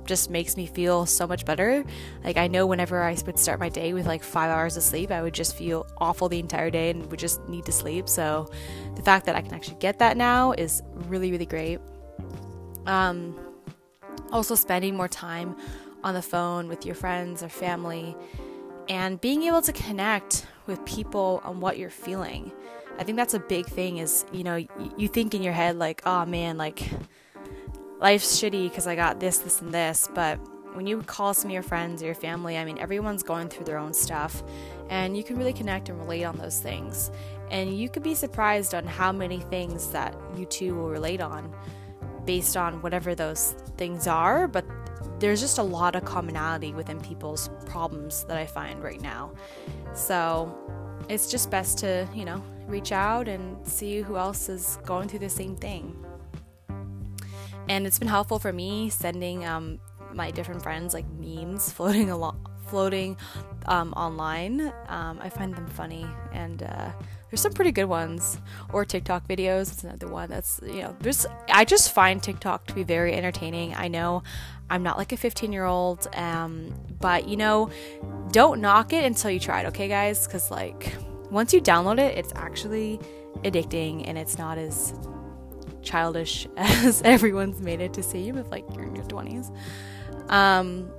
just 0.08 0.30
makes 0.30 0.58
me 0.58 0.66
feel 0.66 1.06
so 1.06 1.28
much 1.28 1.46
better. 1.46 1.84
Like 2.24 2.38
I 2.38 2.48
know 2.48 2.66
whenever 2.66 3.04
I 3.04 3.16
would 3.26 3.38
start 3.38 3.60
my 3.60 3.70
day 3.70 3.94
with 3.94 4.08
like 4.08 4.24
5 4.24 4.50
hours 4.50 4.78
of 4.78 4.84
sleep, 4.84 5.12
I 5.12 5.22
would 5.22 5.34
just 5.34 5.56
feel 5.56 5.86
awful 5.98 6.30
the 6.30 6.40
entire 6.40 6.70
day 6.70 6.90
and 6.90 7.06
would 7.12 7.20
just 7.20 7.48
need 7.48 7.66
to 7.66 7.72
sleep. 7.72 8.10
So 8.10 8.50
the 8.96 9.02
fact 9.02 9.26
that 9.26 9.36
I 9.36 9.42
can 9.42 9.54
actually 9.54 9.78
get 9.80 10.00
that 10.00 10.18
now 10.18 10.54
is 10.54 10.82
really 11.08 11.32
really 11.32 11.46
great. 11.46 11.80
Um 12.86 13.36
also 14.32 14.56
spending 14.56 14.96
more 14.96 15.08
time 15.08 15.56
on 16.04 16.14
the 16.14 16.22
phone 16.22 16.68
with 16.68 16.86
your 16.86 16.96
friends 16.96 17.44
or 17.44 17.50
family 17.50 18.16
and 18.90 19.20
being 19.22 19.44
able 19.44 19.62
to 19.62 19.74
connect 19.74 20.46
with 20.66 20.84
people 20.86 21.42
on 21.44 21.60
what 21.60 21.78
you're 21.78 21.90
feeling. 21.90 22.52
I 22.98 23.04
think 23.04 23.18
that's 23.18 23.34
a 23.34 23.40
big 23.40 23.66
thing 23.68 23.98
is, 23.98 24.26
you 24.32 24.44
know, 24.44 24.56
you 24.98 25.08
think 25.08 25.36
in 25.36 25.44
your 25.44 25.54
head 25.54 25.78
like, 25.78 26.02
"Oh 26.06 26.26
man, 26.26 26.58
like 26.58 26.90
life's 28.00 28.40
shitty 28.40 28.70
because 28.70 28.88
I 28.88 28.96
got 28.96 29.20
this, 29.20 29.40
this, 29.40 29.62
and 29.62 29.74
this. 29.74 30.10
But 30.14 30.40
when 30.74 30.88
you 30.88 31.02
call 31.02 31.34
some 31.34 31.50
of 31.50 31.54
your 31.54 31.64
friends 31.64 32.02
or 32.02 32.06
your 32.06 32.16
family, 32.16 32.58
I 32.58 32.66
mean, 32.66 32.78
everyone's 32.78 33.24
going 33.24 33.50
through 33.50 33.66
their 33.66 33.78
own 33.78 33.94
stuff, 33.94 34.44
and 34.90 35.18
you 35.18 35.24
can 35.24 35.38
really 35.38 35.54
connect 35.54 35.90
and 35.90 36.00
relate 36.00 36.24
on 36.24 36.38
those 36.38 36.60
things. 36.60 37.12
And 37.50 37.78
you 37.78 37.90
could 37.90 38.04
be 38.04 38.14
surprised 38.14 38.76
on 38.76 38.86
how 38.86 39.12
many 39.12 39.40
things 39.40 39.90
that 39.92 40.16
you 40.36 40.46
two 40.46 40.76
will 40.76 40.90
relate 40.90 41.22
on 41.22 41.54
based 42.26 42.58
on 42.58 42.82
whatever 42.82 43.16
those 43.16 43.56
things 43.78 44.06
are. 44.06 44.48
But 44.48 44.66
there's 45.20 45.40
just 45.40 45.58
a 45.58 45.64
lot 45.64 45.96
of 45.96 46.04
commonality 46.06 46.74
within 46.74 47.00
people's 47.00 47.50
problems 47.66 48.26
that 48.26 48.38
I 48.38 48.46
find 48.46 48.84
right 48.84 49.02
now. 49.02 49.32
So 49.94 50.54
it's 51.10 51.32
just 51.32 51.50
best 51.50 51.78
to, 51.80 52.08
you 52.14 52.26
know, 52.26 52.44
reach 52.68 52.92
out 52.92 53.30
and 53.30 53.66
see 53.66 54.02
who 54.02 54.18
else 54.18 54.50
is 54.50 54.78
going 54.86 55.08
through 55.08 55.20
the 55.20 55.30
same 55.30 55.56
thing 55.56 55.96
and 57.70 57.86
it's 57.86 58.00
been 58.00 58.08
helpful 58.08 58.40
for 58.40 58.54
me 58.54 58.90
sending 58.90 59.46
um, 59.46 59.80
my 60.14 60.32
different 60.32 60.64
friends 60.64 60.94
like 60.94 61.06
memes 61.20 61.72
floating 61.78 62.10
along 62.10 62.46
floating 62.68 63.16
um, 63.68 63.94
online. 63.94 64.74
Um, 64.88 65.20
i 65.22 65.30
find 65.30 65.56
them 65.56 65.68
funny 65.68 66.06
and 66.34 66.64
uh, 66.64 66.92
there's 67.30 67.42
some 67.42 67.54
pretty 67.54 67.72
good 67.72 67.86
ones. 67.86 68.40
Or 68.74 68.86
tiktok 68.86 69.28
videos 69.28 69.72
it's 69.72 69.84
another 69.84 70.08
one 70.08 70.30
that's 70.30 70.60
you 70.64 70.82
know 70.82 70.96
there's 71.00 71.26
i 71.50 71.66
just 71.66 71.94
find 71.94 72.22
tiktok 72.22 72.68
to 72.68 72.74
be 72.74 72.84
very 72.84 73.14
entertaining. 73.14 73.74
I 73.76 73.88
know 73.88 74.24
i'm 74.70 74.84
not 74.84 74.98
like 74.98 75.12
a 75.12 75.18
15 75.18 75.52
year 75.54 75.66
old 75.66 76.08
um, 76.16 76.74
but 77.00 77.28
you 77.28 77.38
know 77.38 77.70
don't 78.32 78.60
knock 78.62 78.94
it 78.94 79.06
until 79.06 79.32
you 79.32 79.40
try 79.40 79.62
it 79.62 79.68
okay 79.68 79.88
guys? 79.88 80.28
Because 80.28 80.52
like 80.52 80.94
once 81.30 81.54
you 81.54 81.62
download 81.62 82.00
it 82.00 82.18
it's 82.18 82.34
actually 82.36 83.00
addicting 83.44 84.08
and 84.08 84.18
it's 84.18 84.38
not 84.38 84.58
as 84.58 84.94
childish 85.88 86.48
as 86.58 87.02
everyone's 87.02 87.62
made 87.62 87.82
it 87.82 87.94
to 87.94 88.04
seem 88.04 88.38
if 88.38 88.50
like 88.52 88.66
you're 88.74 88.86
in 88.86 88.96
your 88.96 89.06
20s. 89.06 89.56
Um, 90.30 90.92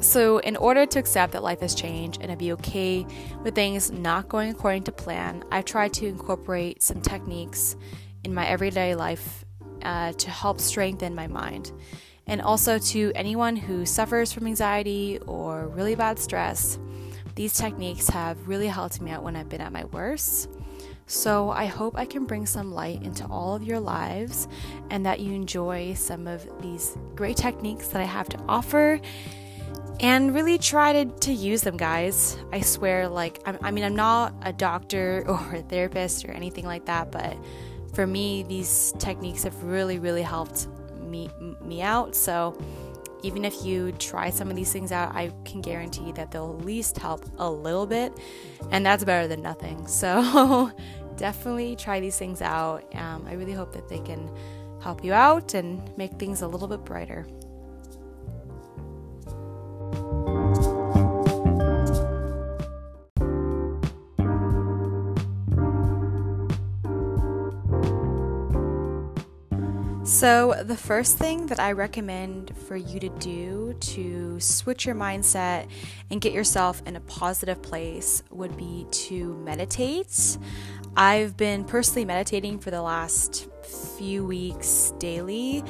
so, 0.00 0.38
in 0.38 0.56
order 0.56 0.84
to 0.84 0.98
accept 0.98 1.32
that 1.32 1.42
life 1.42 1.60
has 1.60 1.74
changed 1.74 2.20
and 2.20 2.30
to 2.30 2.36
be 2.36 2.52
okay 2.52 3.06
with 3.42 3.54
things 3.54 3.90
not 3.90 4.28
going 4.28 4.50
according 4.50 4.82
to 4.84 4.92
plan, 4.92 5.42
I've 5.50 5.64
tried 5.64 5.94
to 5.94 6.06
incorporate 6.06 6.82
some 6.82 7.00
techniques 7.00 7.76
in 8.22 8.34
my 8.34 8.46
everyday 8.46 8.94
life 8.94 9.44
uh, 9.82 10.12
to 10.12 10.30
help 10.30 10.60
strengthen 10.60 11.14
my 11.14 11.28
mind. 11.28 11.72
And 12.26 12.42
also 12.42 12.78
to 12.78 13.12
anyone 13.14 13.56
who 13.56 13.86
suffers 13.86 14.32
from 14.32 14.46
anxiety 14.46 15.18
or 15.26 15.68
really 15.68 15.94
bad 15.94 16.18
stress, 16.18 16.78
these 17.36 17.54
techniques 17.54 18.08
have 18.08 18.48
really 18.48 18.66
helped 18.66 19.00
me 19.00 19.12
out 19.12 19.22
when 19.22 19.36
I've 19.36 19.48
been 19.48 19.60
at 19.60 19.72
my 19.72 19.84
worst. 19.84 20.50
So 21.06 21.50
I 21.50 21.66
hope 21.66 21.96
I 21.96 22.04
can 22.04 22.24
bring 22.24 22.46
some 22.46 22.72
light 22.72 23.02
into 23.02 23.24
all 23.26 23.54
of 23.54 23.62
your 23.62 23.78
lives 23.78 24.48
and 24.90 25.06
that 25.06 25.20
you 25.20 25.32
enjoy 25.32 25.94
some 25.94 26.26
of 26.26 26.46
these 26.60 26.98
great 27.14 27.36
techniques 27.36 27.88
that 27.88 28.00
I 28.00 28.04
have 28.04 28.28
to 28.30 28.38
offer 28.48 29.00
and 30.00 30.34
really 30.34 30.58
try 30.58 30.92
to, 30.92 31.04
to 31.04 31.32
use 31.32 31.62
them, 31.62 31.76
guys. 31.76 32.36
I 32.52 32.60
swear, 32.60 33.08
like, 33.08 33.40
I'm, 33.46 33.56
I 33.62 33.70
mean, 33.70 33.84
I'm 33.84 33.96
not 33.96 34.34
a 34.42 34.52
doctor 34.52 35.24
or 35.28 35.54
a 35.54 35.62
therapist 35.62 36.24
or 36.24 36.32
anything 36.32 36.66
like 36.66 36.86
that, 36.86 37.12
but 37.12 37.36
for 37.94 38.06
me, 38.06 38.42
these 38.42 38.92
techniques 38.98 39.44
have 39.44 39.62
really, 39.62 39.98
really 39.98 40.22
helped 40.22 40.66
me, 41.00 41.30
me 41.62 41.82
out. 41.82 42.14
So 42.14 42.58
even 43.26 43.44
if 43.44 43.64
you 43.64 43.90
try 43.92 44.30
some 44.30 44.48
of 44.50 44.56
these 44.56 44.72
things 44.72 44.92
out, 44.92 45.12
I 45.14 45.32
can 45.44 45.60
guarantee 45.60 46.12
that 46.12 46.30
they'll 46.30 46.56
at 46.56 46.64
least 46.64 46.96
help 46.96 47.24
a 47.38 47.50
little 47.50 47.86
bit, 47.86 48.16
and 48.70 48.86
that's 48.86 49.02
better 49.02 49.26
than 49.26 49.42
nothing. 49.42 49.86
So, 49.96 50.70
definitely 51.16 51.74
try 51.74 51.98
these 52.00 52.18
things 52.18 52.42
out. 52.42 52.84
Um, 52.94 53.26
I 53.26 53.32
really 53.32 53.54
hope 53.54 53.72
that 53.72 53.88
they 53.88 53.98
can 53.98 54.30
help 54.80 55.02
you 55.02 55.12
out 55.12 55.54
and 55.54 55.82
make 55.96 56.12
things 56.12 56.42
a 56.42 56.46
little 56.46 56.68
bit 56.68 56.84
brighter. 56.84 57.26
So, 70.06 70.54
the 70.62 70.76
first 70.76 71.18
thing 71.18 71.46
that 71.46 71.58
I 71.58 71.72
recommend 71.72 72.56
for 72.68 72.76
you 72.76 73.00
to 73.00 73.08
do 73.08 73.74
to 73.80 74.38
switch 74.38 74.86
your 74.86 74.94
mindset 74.94 75.66
and 76.12 76.20
get 76.20 76.32
yourself 76.32 76.80
in 76.86 76.94
a 76.94 77.00
positive 77.00 77.60
place 77.60 78.22
would 78.30 78.56
be 78.56 78.86
to 78.88 79.34
meditate. 79.38 80.38
I've 80.96 81.36
been 81.36 81.64
personally 81.64 82.04
meditating 82.04 82.60
for 82.60 82.70
the 82.70 82.82
last 82.82 83.48
few 83.98 84.24
weeks 84.24 84.92
daily. 85.00 85.64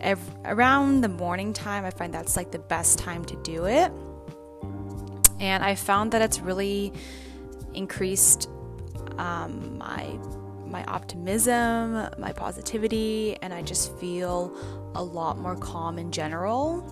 Every, 0.00 0.34
around 0.46 1.02
the 1.02 1.10
morning 1.10 1.52
time, 1.52 1.84
I 1.84 1.90
find 1.90 2.14
that's 2.14 2.38
like 2.38 2.52
the 2.52 2.60
best 2.60 2.98
time 2.98 3.22
to 3.26 3.36
do 3.42 3.66
it. 3.66 3.92
And 5.40 5.62
I 5.62 5.74
found 5.74 6.12
that 6.12 6.22
it's 6.22 6.40
really 6.40 6.90
increased 7.74 8.48
um, 9.18 9.76
my 9.76 10.18
my 10.74 10.84
optimism, 10.86 12.08
my 12.18 12.32
positivity, 12.32 13.36
and 13.42 13.54
I 13.54 13.62
just 13.62 13.96
feel 13.98 14.52
a 14.96 15.02
lot 15.02 15.38
more 15.38 15.54
calm 15.54 16.00
in 16.00 16.10
general. 16.10 16.82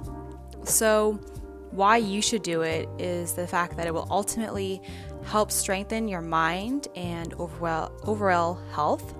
So, 0.65 1.19
why 1.73 1.97
you 1.97 2.23
should 2.23 2.45
do 2.45 2.63
it 2.63 2.89
is 2.99 3.33
the 3.33 3.47
fact 3.47 3.77
that 3.79 3.89
it 3.89 3.93
will 3.93 4.07
ultimately 4.09 4.81
help 5.25 5.51
strengthen 5.51 6.07
your 6.07 6.21
mind 6.21 6.87
and 6.95 7.35
overall, 7.35 7.91
overall 8.05 8.61
health. 8.71 9.15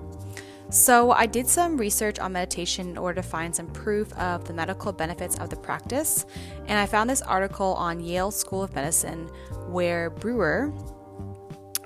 So, 0.69 1.11
I 1.11 1.25
did 1.25 1.45
some 1.45 1.75
research 1.75 2.17
on 2.19 2.31
meditation 2.31 2.87
in 2.91 2.97
order 2.97 3.21
to 3.21 3.27
find 3.27 3.53
some 3.53 3.67
proof 3.67 4.13
of 4.13 4.45
the 4.45 4.53
medical 4.53 4.93
benefits 4.93 5.37
of 5.39 5.49
the 5.49 5.57
practice, 5.57 6.25
and 6.67 6.79
I 6.79 6.85
found 6.85 7.09
this 7.09 7.21
article 7.21 7.73
on 7.73 7.99
Yale 7.99 8.31
School 8.31 8.63
of 8.63 8.73
Medicine 8.73 9.27
where 9.67 10.09
Brewer, 10.09 10.71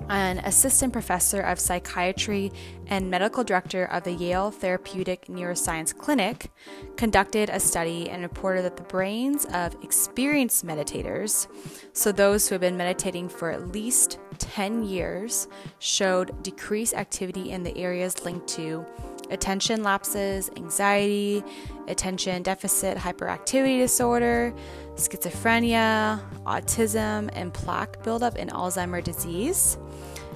an 0.08 0.38
assistant 0.38 0.92
professor 0.92 1.40
of 1.40 1.60
psychiatry 1.60 2.52
and 2.86 3.10
medical 3.10 3.44
director 3.44 3.84
of 3.84 4.04
the 4.04 4.12
Yale 4.12 4.50
Therapeutic 4.50 5.26
Neuroscience 5.26 5.96
Clinic, 5.96 6.50
conducted 6.96 7.50
a 7.50 7.60
study 7.60 8.08
and 8.08 8.22
reported 8.22 8.64
that 8.64 8.76
the 8.76 8.82
brains 8.84 9.44
of 9.52 9.76
experienced 9.82 10.64
meditators, 10.64 11.46
so 11.92 12.10
those 12.12 12.48
who 12.48 12.54
have 12.54 12.60
been 12.60 12.76
meditating 12.76 13.28
for 13.28 13.50
at 13.50 13.68
least 13.68 14.18
10 14.38 14.84
years, 14.84 15.48
showed 15.78 16.42
decreased 16.42 16.94
activity 16.94 17.50
in 17.50 17.62
the 17.62 17.76
areas 17.76 18.24
linked 18.24 18.48
to 18.48 18.84
attention 19.30 19.82
lapses, 19.82 20.50
anxiety, 20.56 21.44
attention 21.86 22.42
deficit 22.42 22.96
hyperactivity 22.96 23.78
disorder, 23.78 24.54
schizophrenia, 24.94 26.20
autism, 26.44 27.28
and 27.34 27.52
plaque 27.52 28.02
buildup 28.02 28.36
in 28.36 28.48
Alzheimer's 28.48 29.04
disease. 29.04 29.78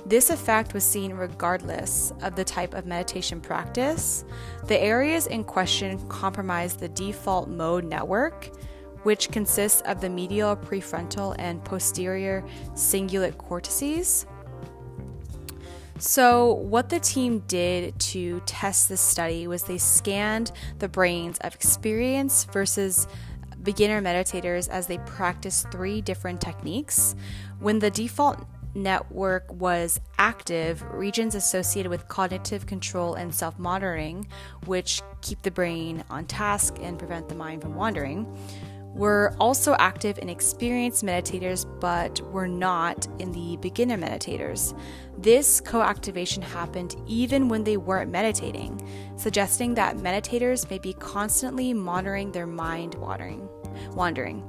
This 0.04 0.30
effect 0.30 0.75
was 0.75 0.85
seen 0.85 1.12
regardless 1.12 2.12
of 2.23 2.35
the 2.35 2.44
type 2.44 2.75
of 2.75 2.87
meditation 2.87 3.40
practice. 3.40 4.25
The 4.66 4.78
areas 4.80 5.26
in 5.28 5.44
question 5.44 6.04
compromise 6.09 6.76
the 6.76 6.88
default 6.88 7.49
mode 7.49 7.85
network, 7.85 8.50
which 9.04 9.30
consists 9.30 9.80
of 9.82 10.00
the 10.00 10.09
medial 10.09 10.56
prefrontal 10.56 11.37
and 11.38 11.64
posterior 11.64 12.44
cingulate 12.75 13.38
cortices. 13.38 14.26
So, 15.99 16.54
what 16.54 16.88
the 16.88 16.99
team 16.99 17.44
did 17.47 17.97
to 18.00 18.40
test 18.44 18.88
this 18.88 19.00
study 19.00 19.47
was 19.47 19.62
they 19.62 19.78
scanned 19.78 20.50
the 20.80 20.88
brains 20.88 21.38
of 21.42 21.54
experienced 21.54 22.50
versus 22.50 23.06
beginner 23.62 24.02
meditators 24.02 24.68
as 24.68 24.88
they 24.88 24.99
practiced 24.99 25.71
three 25.71 26.00
different 26.00 26.40
techniques. 26.40 27.14
When 27.61 27.78
the 27.78 27.90
default 27.90 28.44
network 28.75 29.52
was 29.52 30.00
active, 30.19 30.83
regions 30.93 31.35
associated 31.35 31.91
with 31.91 32.09
cognitive 32.09 32.67
control 32.67 33.14
and 33.14 33.35
self 33.35 33.59
monitoring, 33.59 34.26
which 34.67 35.02
keep 35.21 35.43
the 35.43 35.50
brain 35.50 36.05
on 36.11 36.26
task 36.26 36.76
and 36.81 36.99
prevent 36.99 37.29
the 37.29 37.35
mind 37.35 37.62
from 37.62 37.75
wandering, 37.75 38.26
were 38.95 39.35
also 39.41 39.75
active 39.79 40.19
in 40.19 40.29
experienced 40.29 41.05
meditators 41.05 41.67
but 41.81 42.21
were 42.31 42.49
not 42.49 43.07
in 43.19 43.33
the 43.33 43.57
beginner 43.59 43.97
meditators. 43.97 44.79
This 45.19 45.61
co-activation 45.61 46.43
happened 46.43 46.97
even 47.07 47.49
when 47.49 47.64
they 47.64 47.76
weren't 47.76 48.11
meditating, 48.11 48.87
suggesting 49.17 49.75
that 49.75 49.97
meditators 49.97 50.69
may 50.69 50.79
be 50.79 50.93
constantly 50.95 51.73
monitoring 51.73 52.33
their 52.33 52.47
mind 52.47 52.95
wandering. 52.97 53.49
wandering. 53.95 54.45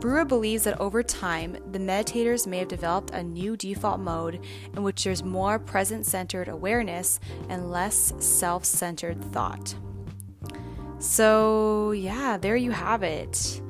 Brewer 0.00 0.24
believes 0.24 0.64
that 0.64 0.80
over 0.80 1.02
time, 1.02 1.58
the 1.72 1.78
meditators 1.78 2.46
may 2.46 2.58
have 2.58 2.68
developed 2.68 3.10
a 3.10 3.22
new 3.22 3.54
default 3.54 4.00
mode 4.00 4.40
in 4.74 4.82
which 4.82 5.04
there's 5.04 5.22
more 5.22 5.58
present 5.58 6.06
centered 6.06 6.48
awareness 6.48 7.20
and 7.50 7.70
less 7.70 8.14
self 8.18 8.64
centered 8.64 9.22
thought. 9.32 9.74
So, 11.00 11.92
yeah, 11.92 12.38
there 12.38 12.56
you 12.56 12.70
have 12.70 13.02
it. 13.02 13.60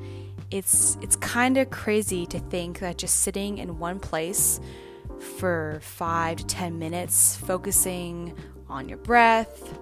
It's, 0.51 0.97
it's 1.01 1.17
kind 1.17 1.57
of 1.57 1.69
crazy 1.69 2.25
to 2.27 2.39
think 2.39 2.79
that 2.79 2.97
just 2.97 3.21
sitting 3.21 3.57
in 3.57 3.77
one 3.77 3.99
place 3.99 4.61
for 5.37 5.79
five 5.81 6.37
to 6.37 6.45
10 6.45 6.79
minutes, 6.79 7.35
focusing 7.35 8.37
on 8.69 8.87
your 8.87 8.97
breath 8.99 9.77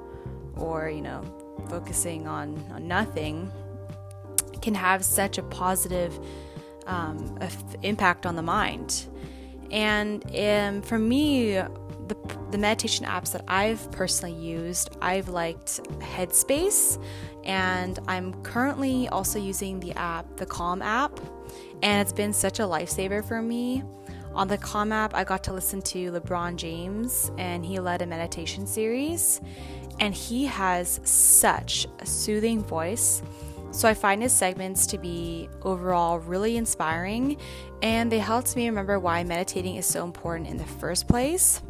or, 0.56 0.90
you 0.90 1.02
know, 1.02 1.22
focusing 1.70 2.28
on, 2.28 2.58
on 2.72 2.88
nothing 2.88 3.52
can 4.62 4.76
have 4.76 5.04
such 5.04 5.38
a 5.38 5.44
positive 5.44 6.20
um, 6.88 7.38
impact 7.84 8.26
on 8.26 8.36
the 8.36 8.42
mind. 8.42 9.06
And 9.72 10.24
um, 10.36 10.82
for 10.82 10.98
me, 10.98 11.54
the, 11.54 12.18
the 12.52 12.58
meditation 12.58 13.06
apps 13.06 13.32
that 13.34 13.44
I've 13.48 13.90
personally 13.92 14.36
used, 14.36 14.90
I've 15.02 15.30
liked 15.30 15.82
Headspace, 16.00 17.02
and 17.44 18.00
I'm 18.08 18.34
currently 18.44 19.08
also 19.10 19.40
using 19.40 19.80
the 19.80 19.94
app, 19.94 20.38
the 20.38 20.46
Calm 20.46 20.82
app, 20.82 21.20
and 21.82 22.02
it's 22.02 22.14
been 22.14 22.34
such 22.34 22.60
a 22.60 22.64
lifesaver 22.64 23.24
for 23.24 23.42
me. 23.42 23.84
On 24.34 24.48
the 24.48 24.58
Calm 24.58 24.92
app, 24.92 25.14
I 25.14 25.24
got 25.24 25.44
to 25.46 25.54
listen 25.54 25.82
to 25.84 26.12
LeBron 26.12 26.56
James, 26.56 27.32
and 27.38 27.64
he 27.64 27.80
led 27.80 28.02
a 28.02 28.06
meditation 28.06 28.66
series, 28.66 29.40
and 30.00 30.14
he 30.14 30.46
has 30.46 31.00
such 31.04 31.88
a 32.00 32.06
soothing 32.06 32.64
voice 32.64 33.22
so 33.72 33.88
I 33.88 33.94
find 33.94 34.22
his 34.22 34.34
segments 34.34 34.88
to 34.88 34.98
be 34.98 35.50
overall 35.62 36.20
really 36.20 36.58
inspiring, 36.58 37.38
and 37.82 38.12
they 38.12 38.20
helped 38.20 38.56
me 38.56 38.68
remember 38.68 39.00
why 39.00 39.24
meditating 39.24 39.76
is 39.76 39.86
so 39.86 40.04
important 40.04 40.50
in 40.50 40.58
the 40.58 40.66
first 40.66 41.08
place. 41.08 41.62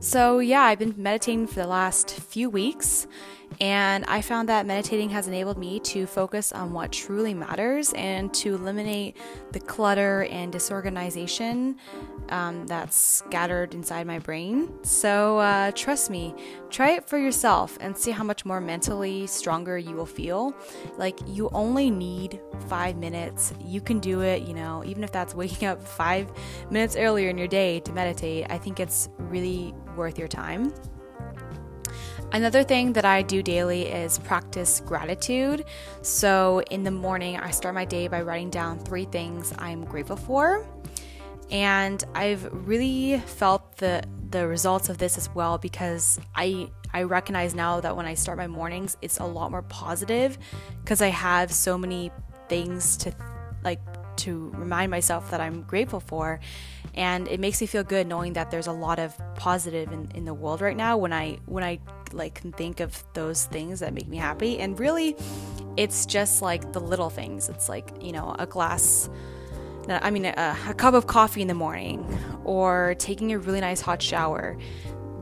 So, 0.00 0.38
yeah, 0.38 0.62
I've 0.62 0.78
been 0.78 0.94
meditating 0.96 1.46
for 1.46 1.60
the 1.60 1.66
last 1.66 2.10
few 2.10 2.50
weeks, 2.50 3.06
and 3.60 4.04
I 4.06 4.20
found 4.20 4.48
that 4.48 4.66
meditating 4.66 5.10
has 5.10 5.28
enabled 5.28 5.58
me 5.58 5.80
to 5.80 6.06
focus 6.06 6.52
on 6.52 6.72
what 6.72 6.92
truly 6.92 7.34
matters 7.34 7.92
and 7.94 8.32
to 8.34 8.54
eliminate 8.54 9.16
the 9.52 9.60
clutter 9.60 10.24
and 10.30 10.52
disorganization 10.52 11.76
um, 12.30 12.66
that's 12.66 12.96
scattered 12.96 13.74
inside 13.74 14.06
my 14.06 14.18
brain. 14.18 14.72
So 14.82 15.38
uh, 15.38 15.72
trust 15.72 16.10
me, 16.10 16.34
try 16.70 16.92
it 16.92 17.08
for 17.08 17.18
yourself 17.18 17.76
and 17.80 17.96
see 17.96 18.10
how 18.10 18.24
much 18.24 18.44
more 18.44 18.60
mentally 18.60 19.26
stronger 19.26 19.76
you 19.76 19.94
will 19.94 20.06
feel. 20.06 20.54
Like, 20.96 21.18
you 21.26 21.50
only 21.52 21.90
need 21.90 22.40
five 22.68 22.96
minutes. 22.96 23.52
You 23.64 23.80
can 23.80 24.00
do 24.00 24.22
it, 24.22 24.42
you 24.42 24.54
know, 24.54 24.82
even 24.84 25.04
if 25.04 25.12
that's 25.12 25.34
waking 25.44 25.68
up 25.68 25.82
five 25.82 26.32
minutes 26.70 26.96
earlier 26.96 27.28
in 27.28 27.38
your 27.38 27.48
day 27.48 27.80
to 27.80 27.92
meditate. 27.92 28.46
I 28.48 28.58
think 28.58 28.80
it's 28.80 29.08
really 29.18 29.74
worth 29.96 30.18
your 30.18 30.28
time. 30.28 30.72
Another 32.34 32.64
thing 32.64 32.94
that 32.94 33.04
I 33.04 33.22
do 33.22 33.44
daily 33.44 33.82
is 33.82 34.18
practice 34.18 34.82
gratitude. 34.84 35.66
So 36.02 36.62
in 36.68 36.82
the 36.82 36.90
morning, 36.90 37.38
I 37.38 37.52
start 37.52 37.76
my 37.76 37.84
day 37.84 38.08
by 38.08 38.22
writing 38.22 38.50
down 38.50 38.80
three 38.80 39.04
things 39.04 39.54
I'm 39.56 39.84
grateful 39.84 40.16
for. 40.16 40.66
And 41.52 42.02
I've 42.12 42.52
really 42.52 43.20
felt 43.20 43.76
the 43.76 44.02
the 44.30 44.48
results 44.48 44.88
of 44.88 44.98
this 44.98 45.16
as 45.16 45.32
well 45.32 45.58
because 45.58 46.18
I 46.34 46.72
I 46.92 47.04
recognize 47.04 47.54
now 47.54 47.80
that 47.80 47.96
when 47.96 48.04
I 48.04 48.14
start 48.14 48.36
my 48.36 48.48
mornings, 48.48 48.96
it's 49.00 49.20
a 49.20 49.24
lot 49.24 49.52
more 49.52 49.62
positive 49.62 50.36
because 50.82 51.00
I 51.00 51.10
have 51.10 51.52
so 51.52 51.78
many 51.78 52.10
things 52.48 52.96
to 52.96 53.14
like 53.62 53.78
to 54.16 54.50
remind 54.56 54.90
myself 54.90 55.30
that 55.30 55.40
I'm 55.40 55.62
grateful 55.62 56.00
for. 56.00 56.40
And 56.94 57.26
it 57.28 57.40
makes 57.40 57.60
me 57.60 57.66
feel 57.66 57.82
good 57.82 58.06
knowing 58.06 58.34
that 58.34 58.50
there's 58.50 58.66
a 58.66 58.72
lot 58.72 58.98
of 58.98 59.16
positive 59.34 59.92
in, 59.92 60.10
in 60.14 60.24
the 60.24 60.34
world 60.34 60.60
right 60.60 60.76
now 60.76 60.96
when 60.96 61.12
I 61.12 61.38
when 61.46 61.64
I 61.64 61.80
like 62.12 62.34
can 62.34 62.52
think 62.52 62.80
of 62.80 63.02
those 63.14 63.46
things 63.46 63.80
that 63.80 63.92
make 63.92 64.06
me 64.06 64.16
happy. 64.16 64.58
And 64.58 64.78
really 64.78 65.16
it's 65.76 66.06
just 66.06 66.40
like 66.40 66.72
the 66.72 66.80
little 66.80 67.10
things. 67.10 67.48
It's 67.48 67.68
like, 67.68 67.90
you 68.00 68.12
know, 68.12 68.36
a 68.38 68.46
glass 68.46 69.10
I 69.88 70.10
mean, 70.10 70.24
a, 70.24 70.56
a 70.68 70.74
cup 70.74 70.94
of 70.94 71.06
coffee 71.06 71.42
in 71.42 71.48
the 71.48 71.54
morning 71.54 72.18
or 72.44 72.94
taking 72.98 73.32
a 73.32 73.38
really 73.38 73.60
nice 73.60 73.80
hot 73.80 74.00
shower. 74.00 74.56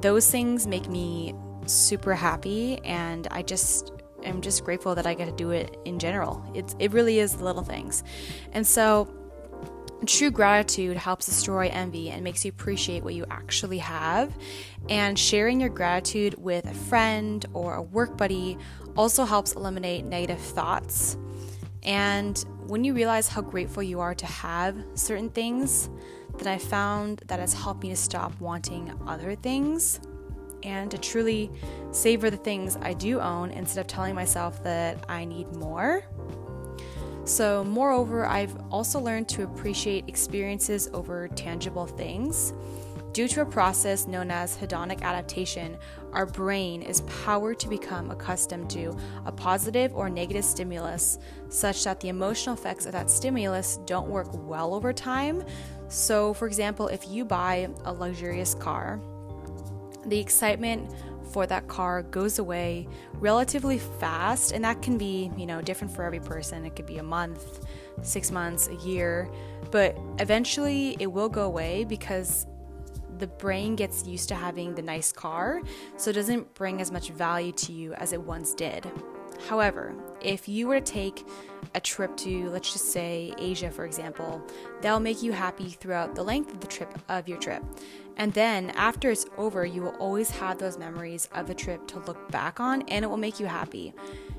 Those 0.01 0.31
things 0.31 0.67
make 0.67 0.89
me 0.89 1.35
super 1.67 2.15
happy 2.15 2.79
and 2.85 3.27
I 3.31 3.43
just 3.43 3.93
am 4.25 4.41
just 4.41 4.65
grateful 4.65 4.95
that 4.95 5.07
I 5.07 5.15
get 5.15 5.27
to 5.27 5.33
do 5.33 5.51
it 5.51 5.77
in 5.85 5.99
general. 5.99 6.45
It's 6.55 6.77
it 6.79 6.93
really 6.93 7.19
is 7.19 7.37
the 7.37 7.45
little 7.45 7.63
things. 7.63 8.05
And 8.53 8.67
so 8.67 9.09
true 10.09 10.31
gratitude 10.31 10.97
helps 10.97 11.27
destroy 11.27 11.69
envy 11.69 12.11
and 12.11 12.25
makes 12.25 12.45
you 12.45 12.51
appreciate 12.51 13.05
what 13.05 13.15
you 13.15 13.25
actually 13.31 13.79
have. 13.79 14.37
And 14.89 15.19
sharing 15.19 15.61
your 15.61 15.71
gratitude 15.71 16.35
with 16.39 16.67
a 16.67 16.75
friend 16.75 17.45
or 17.53 17.75
a 17.75 17.83
work 17.83 18.17
buddy 18.17 18.59
also 18.97 19.25
helps 19.25 19.53
eliminate 19.53 20.05
negative 20.05 20.41
thoughts. 20.41 21.17
And 21.83 22.45
when 22.67 22.85
you 22.85 22.95
realize 22.95 23.29
how 23.29 23.43
grateful 23.43 23.83
you 23.83 24.01
are 24.01 24.15
to 24.15 24.27
have 24.27 24.77
certain 24.95 25.31
things, 25.31 25.91
then 26.39 26.49
I 26.49 26.59
found 26.59 27.23
that 27.27 27.41
has 27.41 27.53
helped 27.53 27.83
me 27.83 27.91
to 27.91 27.97
stop 27.97 28.39
wanting 28.41 28.93
other 29.07 29.35
things 29.35 30.01
and 30.63 30.91
to 30.91 30.99
truly 30.99 31.51
savor 31.91 32.31
the 32.31 32.37
things 32.37 32.77
I 32.81 32.95
do 32.95 33.21
own 33.21 33.51
instead 33.51 33.81
of 33.81 33.87
telling 33.89 34.15
myself 34.15 34.63
that 34.65 35.05
I 35.09 35.25
need 35.25 35.53
more. 35.57 36.05
So, 37.25 37.63
moreover, 37.63 38.27
I've 38.27 38.57
also 38.71 38.99
learned 38.99 39.29
to 39.31 39.45
appreciate 39.45 40.09
experiences 40.09 40.91
over 40.93 41.29
tangible 41.29 41.87
things. 41.87 42.53
Due 43.13 43.29
to 43.29 43.43
a 43.43 43.47
process 43.47 44.07
known 44.07 44.31
as 44.31 44.57
hedonic 44.57 45.03
adaptation, 45.03 45.77
our 46.15 46.25
brain 46.25 46.81
is 46.81 47.03
powered 47.03 47.61
to 47.61 47.69
become 47.69 48.11
accustomed 48.11 48.71
to 48.71 48.97
a 49.27 49.31
positive 49.31 49.95
or 49.95 50.09
negative 50.09 50.45
stimulus, 50.45 51.19
such 51.51 51.85
that 51.85 52.01
the 52.01 52.09
emotional 52.09 52.55
effects 52.55 52.87
of 52.87 52.93
that 52.93 53.11
stimulus 53.11 53.79
don't 53.85 54.09
work 54.09 54.29
well 54.33 54.75
over 54.75 54.93
time. 54.95 55.45
So, 55.89 56.33
for 56.33 56.47
example, 56.47 56.89
if 56.89 57.07
you 57.07 57.25
buy 57.25 57.69
a 57.85 57.93
luxurious 57.93 58.55
car, 58.55 58.99
the 60.07 60.19
excitement 60.19 60.91
for 61.33 61.47
that 61.47 61.67
car 61.69 62.03
goes 62.03 62.39
away 62.39 62.87
relatively 63.15 63.79
fast 63.79 64.53
and 64.53 64.65
that 64.65 64.83
can 64.83 64.99
be 64.99 65.31
you 65.37 65.47
know 65.47 65.61
different 65.63 65.95
for 65.95 66.05
every 66.05 66.21
person 66.21 66.65
it 66.65 66.77
could 66.77 66.87
be 66.87 66.99
a 66.99 67.03
month 67.03 67.67
six 68.03 68.31
months 68.31 68.69
a 68.69 68.75
year 68.77 69.31
but 69.71 69.97
eventually 70.19 70.97
it 71.01 71.07
will 71.07 71.29
go 71.29 71.43
away 71.43 71.85
because 71.85 72.47
the 73.19 73.27
brain 73.27 73.77
gets 73.77 74.07
used 74.07 74.29
to 74.29 74.35
having 74.35 74.75
the 74.75 74.83
nice 74.83 75.13
car 75.13 75.63
so 75.97 76.11
it 76.11 76.15
doesn't 76.15 76.53
bring 76.55 76.81
as 76.81 76.91
much 76.91 77.11
value 77.11 77.53
to 77.53 77.73
you 77.73 77.95
as 77.95 78.13
it 78.13 78.21
once 78.21 78.55
did 78.55 78.91
however 79.49 79.95
if 80.21 80.49
you 80.49 80.69
were 80.69 80.81
to 80.81 80.93
take 80.93 81.25
a 81.75 81.81
trip 81.81 82.17
to, 82.19 82.49
let's 82.51 82.73
just 82.73 82.93
say, 82.93 83.33
Asia, 83.39 83.71
for 83.71 83.85
example, 83.85 84.43
that'll 84.81 85.01
make 85.01 85.23
you 85.23 85.33
happy 85.33 85.71
throughout 85.71 86.15
the 86.15 86.23
length 86.23 86.53
of 86.53 86.61
the 86.61 86.67
trip 86.67 86.99
of 87.09 87.29
your 87.29 87.39
trip. 87.39 87.63
And 88.17 88.33
then 88.33 88.71
after 88.71 89.11
it's 89.11 89.27
over, 89.37 89.65
you 89.65 89.83
will 89.83 89.97
always 89.99 90.31
have 90.31 90.59
those 90.59 90.79
memories 90.79 91.29
of 91.33 91.47
the 91.47 91.55
trip 91.55 91.87
to 91.89 91.99
look 92.01 92.31
back 92.31 92.61
on, 92.61 92.83
and 92.83 93.05
it 93.05 93.09
will 93.09 93.17
make 93.17 93.41
you 93.41 93.47
happy. 93.47 93.95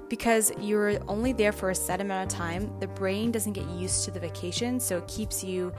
Because 0.10 0.52
you're 0.60 1.00
only 1.10 1.34
there 1.34 1.52
for 1.52 1.70
a 1.70 1.76
set 1.76 2.00
amount 2.00 2.32
of 2.32 2.38
time, 2.38 2.72
the 2.80 2.88
brain 2.88 3.32
doesn't 3.32 3.54
get 3.54 3.68
used 3.70 4.06
to 4.06 4.12
the 4.12 4.20
vacation, 4.20 4.80
so 4.80 4.98
it 4.98 5.08
keeps 5.08 5.44
you 5.44 5.74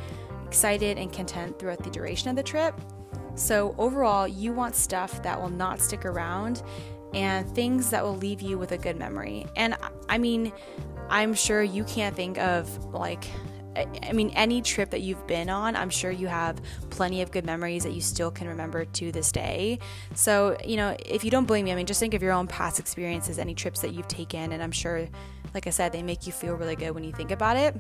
excited 0.47 0.99
and 0.99 1.13
content 1.13 1.59
throughout 1.59 1.83
the 1.83 1.91
duration 1.91 2.29
of 2.29 2.37
the 2.37 2.43
trip. 2.43 2.79
So, 3.37 3.75
overall, 3.79 4.29
you 4.29 4.53
want 4.53 4.77
stuff 4.77 5.23
that 5.23 5.41
will 5.41 5.49
not 5.49 5.81
stick 5.81 6.05
around 6.05 6.63
and 7.13 7.49
things 7.55 7.91
that 7.91 8.03
will 8.03 8.17
leave 8.17 8.41
you 8.41 8.59
with 8.59 8.73
a 8.73 8.79
good 8.79 8.97
memory. 8.97 9.47
And 9.57 9.77
I 10.09 10.19
mean, 10.19 10.53
I'm 11.09 11.35
sure 11.35 11.63
you 11.63 11.85
can't 11.85 12.15
think 12.15 12.39
of 12.39 12.93
like 12.93 13.25
I 13.77 14.13
mean, 14.13 14.31
any 14.31 14.63
trip 14.63 14.91
that 14.91 15.01
you've 15.01 15.27
been 15.27 15.51
on, 15.51 15.75
I'm 15.75 15.91
sure 15.91 16.11
you 16.11 16.27
have 16.27 16.61
plenty 16.91 17.23
of 17.23 17.31
good 17.31 17.45
memories 17.45 17.83
that 17.85 17.93
you 17.93 18.01
still 18.01 18.31
can 18.31 18.49
remember 18.49 18.85
to 18.85 19.13
this 19.13 19.33
day. 19.33 19.79
So, 20.15 20.57
you 20.65 20.77
know, 20.77 20.97
if 21.05 21.25
you 21.25 21.31
don't 21.31 21.47
believe 21.47 21.65
me, 21.65 21.73
I 21.73 21.75
mean, 21.75 21.87
just 21.87 22.01
think 22.01 22.15
of 22.15 22.23
your 22.23 22.33
own 22.33 22.47
past 22.47 22.79
experiences, 22.79 23.39
any 23.39 23.55
trips 23.55 23.81
that 23.81 23.93
you've 23.93 24.09
taken, 24.09 24.53
and 24.53 24.63
I'm 24.63 24.73
sure, 24.73 25.09
like 25.55 25.67
I 25.67 25.71
said, 25.71 25.93
they 25.93 26.03
make 26.03 26.27
you 26.27 26.33
feel 26.33 26.55
really 26.55 26.77
good 26.77 26.93
when 26.93 27.05
you 27.05 27.13
think 27.13 27.31
about 27.31 27.57
it. 27.57 27.75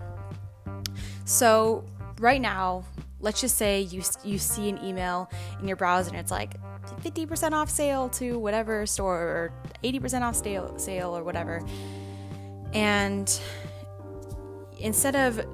So, 1.24 1.84
right 2.18 2.40
now, 2.40 2.84
let's 3.20 3.40
just 3.40 3.56
say 3.56 3.80
you 3.80 4.02
you 4.22 4.38
see 4.38 4.68
an 4.68 4.78
email 4.84 5.30
in 5.60 5.66
your 5.66 5.76
browser 5.76 6.10
and 6.10 6.18
it's 6.18 6.30
like 6.30 6.60
50% 7.02 7.52
off 7.52 7.70
sale 7.70 8.10
to 8.10 8.38
whatever 8.38 8.84
store 8.84 9.18
or 9.18 9.52
80% 9.82 10.20
off 10.20 10.36
sale 10.36 10.78
sale 10.78 11.16
or 11.16 11.24
whatever. 11.24 11.62
And 12.74 13.40
instead 14.78 15.16
of 15.16 15.44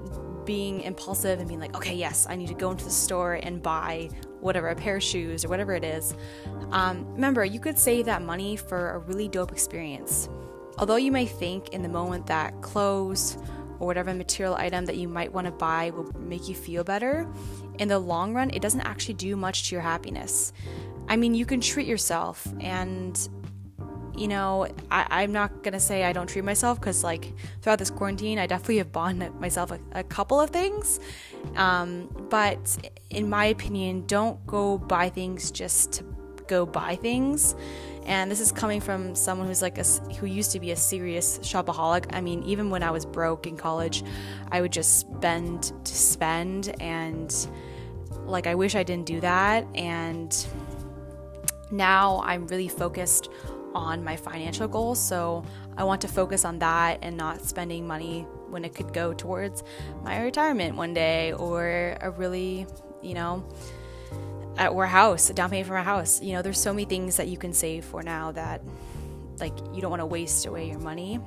being 0.45 0.81
impulsive 0.83 1.39
and 1.39 1.49
being 1.49 1.61
like, 1.61 1.77
okay, 1.77 1.95
yes, 1.95 2.27
I 2.29 2.37
need 2.37 2.49
to 2.49 2.55
go 2.55 2.71
into 2.71 2.85
the 2.85 2.91
store 2.91 3.35
and 3.35 3.63
buy 3.63 4.11
whatever, 4.41 4.69
a 4.69 4.75
pair 4.75 4.97
of 4.97 5.03
shoes 5.03 5.45
or 5.45 5.49
whatever 5.49 5.75
it 5.75 5.85
is, 5.85 6.15
um, 6.73 7.07
remember, 7.13 7.45
you 7.45 7.61
could 7.61 7.79
save 7.79 8.07
that 8.07 8.23
money 8.23 8.57
for 8.57 8.93
a 8.93 8.99
really 8.99 9.29
dope 9.29 9.53
experience. 9.53 10.29
Although 10.79 10.97
you 10.97 11.13
may 11.13 11.27
think 11.27 11.71
in 11.71 11.83
the 11.83 11.89
moment 11.89 12.27
that 12.27 12.61
clothes 12.63 13.37
or 13.79 13.87
whatever 13.87 14.15
material 14.15 14.55
item 14.55 14.87
that 14.87 14.97
you 14.97 15.09
might 15.09 15.33
want 15.33 15.47
to 15.47 15.51
buy 15.51 15.91
will 15.91 16.11
make 16.19 16.49
you 16.49 16.55
feel 16.55 16.85
better, 16.85 17.29
in 17.79 17.89
the 17.89 17.99
long 17.99 18.35
run, 18.35 18.51
it 18.51 18.63
doesn't 18.63 18.83
actually 18.83 19.15
do 19.15 19.37
much 19.37 19.69
to 19.69 19.75
your 19.75 19.83
happiness. 19.83 20.53
I 21.09 21.17
mean, 21.17 21.35
you 21.35 21.45
can 21.45 21.61
treat 21.61 21.87
yourself 21.87 22.47
and 22.61 23.29
you 24.21 24.29
know, 24.29 24.69
I, 24.91 25.23
am 25.23 25.33
not 25.33 25.63
gonna 25.63 25.81
say 25.81 26.05
I 26.05 26.13
don't 26.13 26.27
treat 26.27 26.45
myself 26.45 26.79
because, 26.79 27.03
like, 27.03 27.33
throughout 27.63 27.79
this 27.79 27.89
quarantine, 27.89 28.39
I 28.39 28.47
definitely 28.47 28.77
have 28.77 28.93
bought 28.93 29.17
myself 29.41 29.71
a, 29.71 29.81
a 29.93 30.05
couple 30.05 30.39
of 30.39 30.51
things. 30.51 31.01
Um, 31.57 32.11
but 32.29 32.91
in 33.09 33.31
my 33.31 33.47
opinion, 33.47 34.05
don't 34.07 34.47
go 34.47 34.77
buy 34.77 35.09
things 35.09 35.51
just 35.51 35.93
to 35.95 36.05
go 36.49 36.67
buy 36.67 36.97
things. 36.97 37.55
And 38.05 38.31
this 38.31 38.41
is 38.41 38.53
coming 38.53 38.83
from 38.83 39.15
someone 39.15 39.47
who's 39.47 39.63
like 39.63 39.79
a, 39.79 39.85
who 40.19 40.27
used 40.27 40.53
to 40.53 40.61
be 40.61 40.73
a 40.73 40.77
serious 40.77 41.39
shopaholic. 41.39 42.05
I 42.11 42.21
mean, 42.21 42.43
even 42.43 42.69
when 42.69 42.83
I 42.83 42.91
was 42.91 43.07
broke 43.07 43.47
in 43.47 43.57
college, 43.57 44.05
I 44.53 44.61
would 44.61 44.73
just 44.73 44.99
spend 44.99 45.73
to 45.85 45.95
spend, 45.95 46.75
and 46.79 47.35
like 48.27 48.47
I 48.47 48.55
wish 48.55 48.75
I 48.75 48.83
didn't 48.83 49.07
do 49.07 49.21
that. 49.21 49.67
And 49.75 50.47
now 51.71 52.21
I'm 52.23 52.47
really 52.49 52.69
focused 52.69 53.31
on 53.75 54.05
my 54.05 54.17
financial 54.17 54.69
goals. 54.69 54.99
So 54.99 55.45
I 55.77 55.85
want 55.85 56.01
to 56.03 56.09
focus 56.09 56.45
on 56.45 56.59
that 56.61 56.99
and 57.03 57.17
not 57.17 57.43
spending 57.43 57.87
money 57.87 58.27
when 58.49 58.65
it 58.65 58.75
could 58.75 58.93
go 58.93 59.13
towards 59.13 59.63
my 60.03 60.21
retirement 60.23 60.77
one 60.77 60.95
day 60.95 61.33
or 61.33 61.97
a 62.01 62.11
really, 62.11 62.67
you 63.03 63.15
know, 63.15 63.45
or 64.71 64.85
a 64.85 64.89
house, 64.89 65.31
a 65.31 65.35
down 65.35 65.51
payment 65.51 65.69
for 65.69 65.77
a 65.77 65.83
house. 65.83 66.21
You 66.21 66.35
know, 66.35 66.43
there's 66.43 66.61
so 66.61 66.73
many 66.73 66.85
things 66.85 67.17
that 67.17 67.29
you 67.29 67.39
can 67.39 67.53
save 67.53 67.85
for 67.85 68.03
now 68.03 68.33
that 68.33 68.63
like 69.39 69.57
you 69.73 69.81
don't 69.81 69.91
want 69.91 70.01
to 70.01 70.07
waste 70.07 70.47
away 70.47 70.69
your 70.69 70.81
money. 70.81 71.21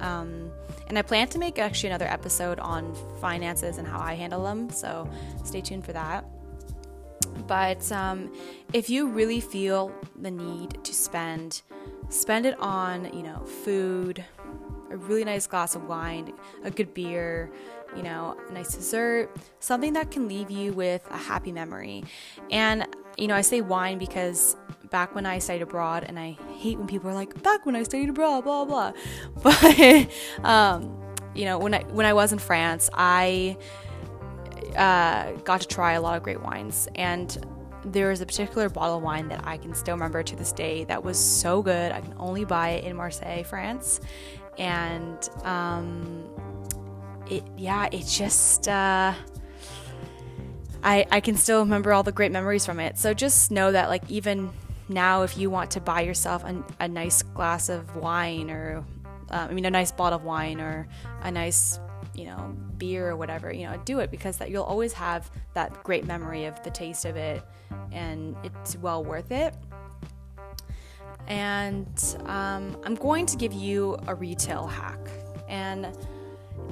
Um, 0.00 0.50
and 0.88 0.98
I 0.98 1.02
plan 1.02 1.28
to 1.28 1.38
make 1.38 1.58
actually 1.58 1.90
another 1.90 2.08
episode 2.08 2.58
on 2.58 2.94
finances 3.20 3.78
and 3.78 3.86
how 3.86 4.00
I 4.00 4.14
handle 4.14 4.42
them. 4.42 4.68
So 4.70 5.08
stay 5.44 5.60
tuned 5.60 5.84
for 5.84 5.92
that. 5.92 6.24
But 7.46 7.90
um, 7.92 8.32
if 8.72 8.88
you 8.88 9.08
really 9.08 9.40
feel 9.40 9.92
the 10.20 10.30
need 10.30 10.82
to 10.84 10.94
spend, 10.94 11.62
spend 12.08 12.46
it 12.46 12.58
on, 12.60 13.12
you 13.14 13.22
know, 13.22 13.44
food, 13.64 14.24
a 14.90 14.96
really 14.96 15.24
nice 15.24 15.46
glass 15.46 15.74
of 15.74 15.88
wine, 15.88 16.32
a 16.64 16.70
good 16.70 16.94
beer, 16.94 17.50
you 17.96 18.02
know, 18.02 18.36
a 18.48 18.52
nice 18.52 18.74
dessert, 18.74 19.30
something 19.60 19.92
that 19.94 20.10
can 20.10 20.28
leave 20.28 20.50
you 20.50 20.72
with 20.72 21.06
a 21.10 21.16
happy 21.16 21.52
memory. 21.52 22.04
And, 22.50 22.86
you 23.16 23.26
know, 23.26 23.34
I 23.34 23.42
say 23.42 23.60
wine 23.60 23.98
because 23.98 24.56
back 24.90 25.14
when 25.14 25.26
I 25.26 25.38
studied 25.38 25.62
abroad, 25.62 26.04
and 26.06 26.18
I 26.18 26.36
hate 26.58 26.78
when 26.78 26.86
people 26.86 27.10
are 27.10 27.14
like, 27.14 27.42
back 27.42 27.64
when 27.66 27.74
I 27.74 27.82
studied 27.82 28.10
abroad, 28.10 28.44
blah, 28.44 28.64
blah. 28.64 28.92
But, 29.42 30.08
um, 30.44 30.98
you 31.34 31.46
know, 31.46 31.58
when 31.58 31.74
I, 31.74 31.82
when 31.84 32.06
I 32.06 32.12
was 32.12 32.32
in 32.32 32.38
France, 32.38 32.90
I 32.92 33.56
uh, 34.76 35.32
got 35.44 35.60
to 35.60 35.68
try 35.68 35.92
a 35.92 36.00
lot 36.00 36.16
of 36.16 36.22
great 36.22 36.40
wines. 36.40 36.88
And 36.94 37.46
there 37.84 38.08
was 38.08 38.20
a 38.20 38.26
particular 38.26 38.68
bottle 38.68 38.98
of 38.98 39.02
wine 39.02 39.28
that 39.28 39.46
I 39.46 39.56
can 39.56 39.74
still 39.74 39.94
remember 39.94 40.22
to 40.22 40.36
this 40.36 40.52
day 40.52 40.84
that 40.84 41.02
was 41.02 41.18
so 41.18 41.62
good. 41.62 41.92
I 41.92 42.00
can 42.00 42.14
only 42.18 42.44
buy 42.44 42.70
it 42.70 42.84
in 42.84 42.96
Marseille, 42.96 43.42
France. 43.42 44.00
And 44.58 45.28
um, 45.44 46.24
it, 47.30 47.42
yeah, 47.56 47.88
it 47.90 48.06
just, 48.06 48.68
uh, 48.68 49.14
I, 50.84 51.06
I 51.10 51.20
can 51.20 51.36
still 51.36 51.60
remember 51.60 51.92
all 51.92 52.02
the 52.02 52.12
great 52.12 52.32
memories 52.32 52.66
from 52.66 52.80
it. 52.80 52.98
So 52.98 53.14
just 53.14 53.50
know 53.50 53.72
that, 53.72 53.88
like, 53.88 54.02
even 54.10 54.50
now, 54.88 55.22
if 55.22 55.38
you 55.38 55.50
want 55.50 55.70
to 55.72 55.80
buy 55.80 56.02
yourself 56.02 56.44
a, 56.44 56.62
a 56.80 56.88
nice 56.88 57.22
glass 57.22 57.68
of 57.68 57.96
wine 57.96 58.50
or, 58.50 58.84
uh, 59.30 59.46
I 59.48 59.52
mean, 59.54 59.64
a 59.64 59.70
nice 59.70 59.90
bottle 59.90 60.18
of 60.18 60.24
wine 60.24 60.60
or 60.60 60.88
a 61.22 61.30
nice 61.30 61.78
you 62.14 62.26
know 62.26 62.54
beer 62.82 63.10
or 63.10 63.16
whatever 63.16 63.52
you 63.52 63.64
know 63.64 63.80
do 63.84 64.00
it 64.00 64.10
because 64.10 64.36
that 64.38 64.50
you'll 64.50 64.64
always 64.64 64.92
have 64.92 65.30
that 65.54 65.70
great 65.84 66.04
memory 66.04 66.46
of 66.46 66.60
the 66.64 66.70
taste 66.70 67.04
of 67.04 67.16
it 67.16 67.40
and 67.92 68.34
it's 68.42 68.76
well 68.78 69.04
worth 69.04 69.30
it 69.30 69.54
and 71.28 72.16
um, 72.26 72.76
i'm 72.82 72.96
going 72.96 73.24
to 73.24 73.36
give 73.36 73.52
you 73.52 73.96
a 74.08 74.14
retail 74.16 74.66
hack 74.66 74.98
and 75.48 75.86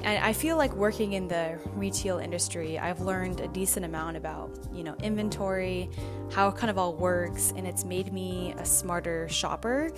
and 0.02 0.24
I 0.24 0.32
feel 0.32 0.56
like 0.56 0.72
working 0.74 1.12
in 1.12 1.28
the 1.28 1.58
retail 1.74 2.18
industry, 2.18 2.78
I've 2.78 3.00
learned 3.00 3.40
a 3.40 3.48
decent 3.48 3.84
amount 3.84 4.16
about, 4.16 4.50
you 4.72 4.82
know, 4.82 4.94
inventory, 5.02 5.90
how 6.30 6.48
it 6.48 6.56
kind 6.56 6.70
of 6.70 6.78
all 6.78 6.94
works, 6.94 7.52
and 7.54 7.66
it's 7.66 7.84
made 7.84 8.10
me 8.12 8.54
a 8.56 8.64
smarter 8.64 9.28
shopper. 9.28 9.90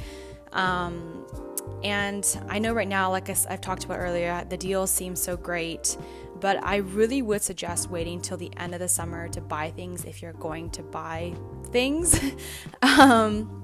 Um, 0.52 1.24
and 1.82 2.26
I 2.48 2.58
know 2.58 2.72
right 2.72 2.88
now, 2.88 3.10
like 3.10 3.28
I've 3.28 3.60
talked 3.60 3.84
about 3.84 3.98
earlier, 3.98 4.44
the 4.48 4.56
deals 4.56 4.90
seem 4.90 5.16
so 5.16 5.36
great, 5.36 5.96
but 6.40 6.62
I 6.64 6.76
really 6.76 7.22
would 7.22 7.42
suggest 7.42 7.90
waiting 7.90 8.20
till 8.20 8.36
the 8.36 8.50
end 8.56 8.74
of 8.74 8.80
the 8.80 8.88
summer 8.88 9.28
to 9.28 9.40
buy 9.40 9.70
things 9.70 10.04
if 10.04 10.22
you're 10.22 10.32
going 10.34 10.70
to 10.70 10.82
buy 10.82 11.34
things. 11.70 12.18
um, 12.82 13.58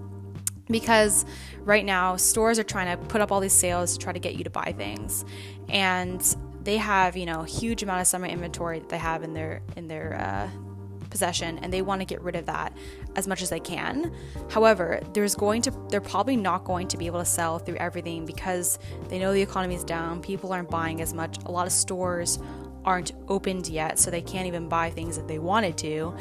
because 0.70 1.24
right 1.60 1.84
now 1.84 2.16
stores 2.16 2.58
are 2.58 2.64
trying 2.64 2.96
to 2.96 3.06
put 3.06 3.20
up 3.20 3.32
all 3.32 3.40
these 3.40 3.52
sales 3.52 3.94
to 3.94 3.98
try 3.98 4.12
to 4.12 4.18
get 4.18 4.34
you 4.34 4.44
to 4.44 4.50
buy 4.50 4.74
things 4.76 5.24
and 5.68 6.36
they 6.62 6.76
have 6.76 7.16
you 7.16 7.24
know 7.24 7.42
huge 7.42 7.82
amount 7.82 8.00
of 8.00 8.06
summer 8.06 8.26
inventory 8.26 8.78
that 8.78 8.90
they 8.90 8.98
have 8.98 9.22
in 9.22 9.32
their 9.32 9.62
in 9.76 9.88
their 9.88 10.14
uh, 10.20 10.67
possession 11.10 11.58
and 11.58 11.72
they 11.72 11.82
want 11.82 12.00
to 12.00 12.04
get 12.04 12.20
rid 12.22 12.36
of 12.36 12.46
that 12.46 12.76
as 13.16 13.26
much 13.26 13.42
as 13.42 13.50
they 13.50 13.60
can. 13.60 14.12
However, 14.50 15.00
there's 15.12 15.34
going 15.34 15.62
to 15.62 15.72
they're 15.88 16.00
probably 16.00 16.36
not 16.36 16.64
going 16.64 16.88
to 16.88 16.96
be 16.96 17.06
able 17.06 17.20
to 17.20 17.24
sell 17.24 17.58
through 17.58 17.76
everything 17.76 18.26
because 18.26 18.78
they 19.08 19.18
know 19.18 19.32
the 19.32 19.42
economy 19.42 19.74
is 19.74 19.84
down, 19.84 20.20
people 20.20 20.52
aren't 20.52 20.70
buying 20.70 21.00
as 21.00 21.14
much. 21.14 21.38
A 21.46 21.50
lot 21.50 21.66
of 21.66 21.72
stores 21.72 22.38
aren't 22.84 23.12
opened 23.28 23.68
yet, 23.68 23.98
so 23.98 24.10
they 24.10 24.22
can't 24.22 24.46
even 24.46 24.68
buy 24.68 24.90
things 24.90 25.16
that 25.16 25.28
they 25.28 25.38
wanted 25.38 25.76
to. 25.78 26.14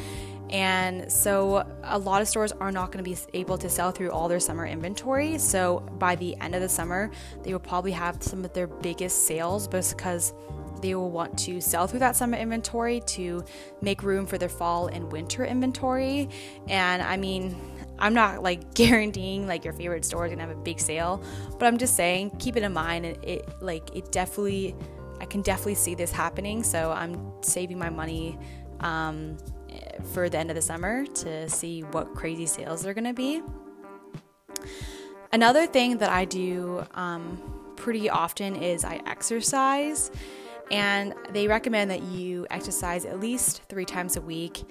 And 0.49 1.11
so 1.11 1.67
a 1.83 1.99
lot 1.99 2.21
of 2.21 2.27
stores 2.27 2.53
are 2.53 2.71
not 2.71 2.91
going 2.91 3.03
to 3.03 3.09
be 3.09 3.17
able 3.37 3.57
to 3.57 3.69
sell 3.69 3.91
through 3.91 4.11
all 4.11 4.27
their 4.27 4.39
summer 4.39 4.65
inventory. 4.65 5.37
So 5.37 5.79
by 5.99 6.15
the 6.15 6.37
end 6.37 6.55
of 6.55 6.61
the 6.61 6.69
summer, 6.69 7.11
they 7.43 7.51
will 7.51 7.59
probably 7.59 7.91
have 7.91 8.23
some 8.23 8.45
of 8.45 8.53
their 8.53 8.67
biggest 8.67 9.27
sales 9.27 9.67
because 9.67 10.33
they 10.81 10.95
will 10.95 11.11
want 11.11 11.37
to 11.39 11.61
sell 11.61 11.87
through 11.87 11.99
that 11.99 12.15
summer 12.15 12.37
inventory 12.37 13.01
to 13.07 13.43
make 13.81 14.03
room 14.03 14.25
for 14.25 14.37
their 14.37 14.49
fall 14.49 14.87
and 14.87 15.11
winter 15.11 15.45
inventory. 15.45 16.29
And 16.67 17.01
I 17.01 17.17
mean, 17.17 17.55
I'm 17.99 18.13
not 18.13 18.43
like 18.43 18.73
guaranteeing 18.73 19.47
like 19.47 19.63
your 19.63 19.73
favorite 19.73 20.05
store 20.05 20.25
is 20.25 20.31
gonna 20.31 20.47
have 20.47 20.55
a 20.55 20.59
big 20.59 20.79
sale, 20.79 21.23
but 21.59 21.65
I'm 21.65 21.77
just 21.77 21.95
saying 21.95 22.37
keep 22.39 22.55
it 22.57 22.63
in 22.63 22.73
mind. 22.73 23.05
It, 23.05 23.23
it 23.23 23.61
like 23.61 23.95
it 23.95 24.11
definitely, 24.11 24.75
I 25.19 25.25
can 25.25 25.41
definitely 25.41 25.75
see 25.75 25.95
this 25.95 26.11
happening. 26.11 26.63
So 26.63 26.91
I'm 26.91 27.31
saving 27.41 27.79
my 27.79 27.89
money 27.89 28.37
um, 28.81 29.37
for 30.13 30.29
the 30.29 30.37
end 30.37 30.49
of 30.49 30.55
the 30.55 30.61
summer 30.61 31.05
to 31.05 31.49
see 31.49 31.81
what 31.81 32.13
crazy 32.13 32.45
sales 32.45 32.85
are 32.85 32.93
gonna 32.93 33.13
be. 33.13 33.41
Another 35.33 35.67
thing 35.67 35.97
that 35.97 36.09
I 36.09 36.25
do 36.25 36.85
um, 36.93 37.57
pretty 37.75 38.09
often 38.09 38.55
is 38.55 38.85
I 38.85 39.01
exercise 39.05 40.11
and 40.71 41.13
they 41.31 41.47
recommend 41.47 41.91
that 41.91 42.03
you 42.03 42.45
exercise 42.49 43.05
at 43.05 43.19
least 43.19 43.63
three 43.69 43.85
times 43.85 44.15
a 44.15 44.21
week. 44.21 44.63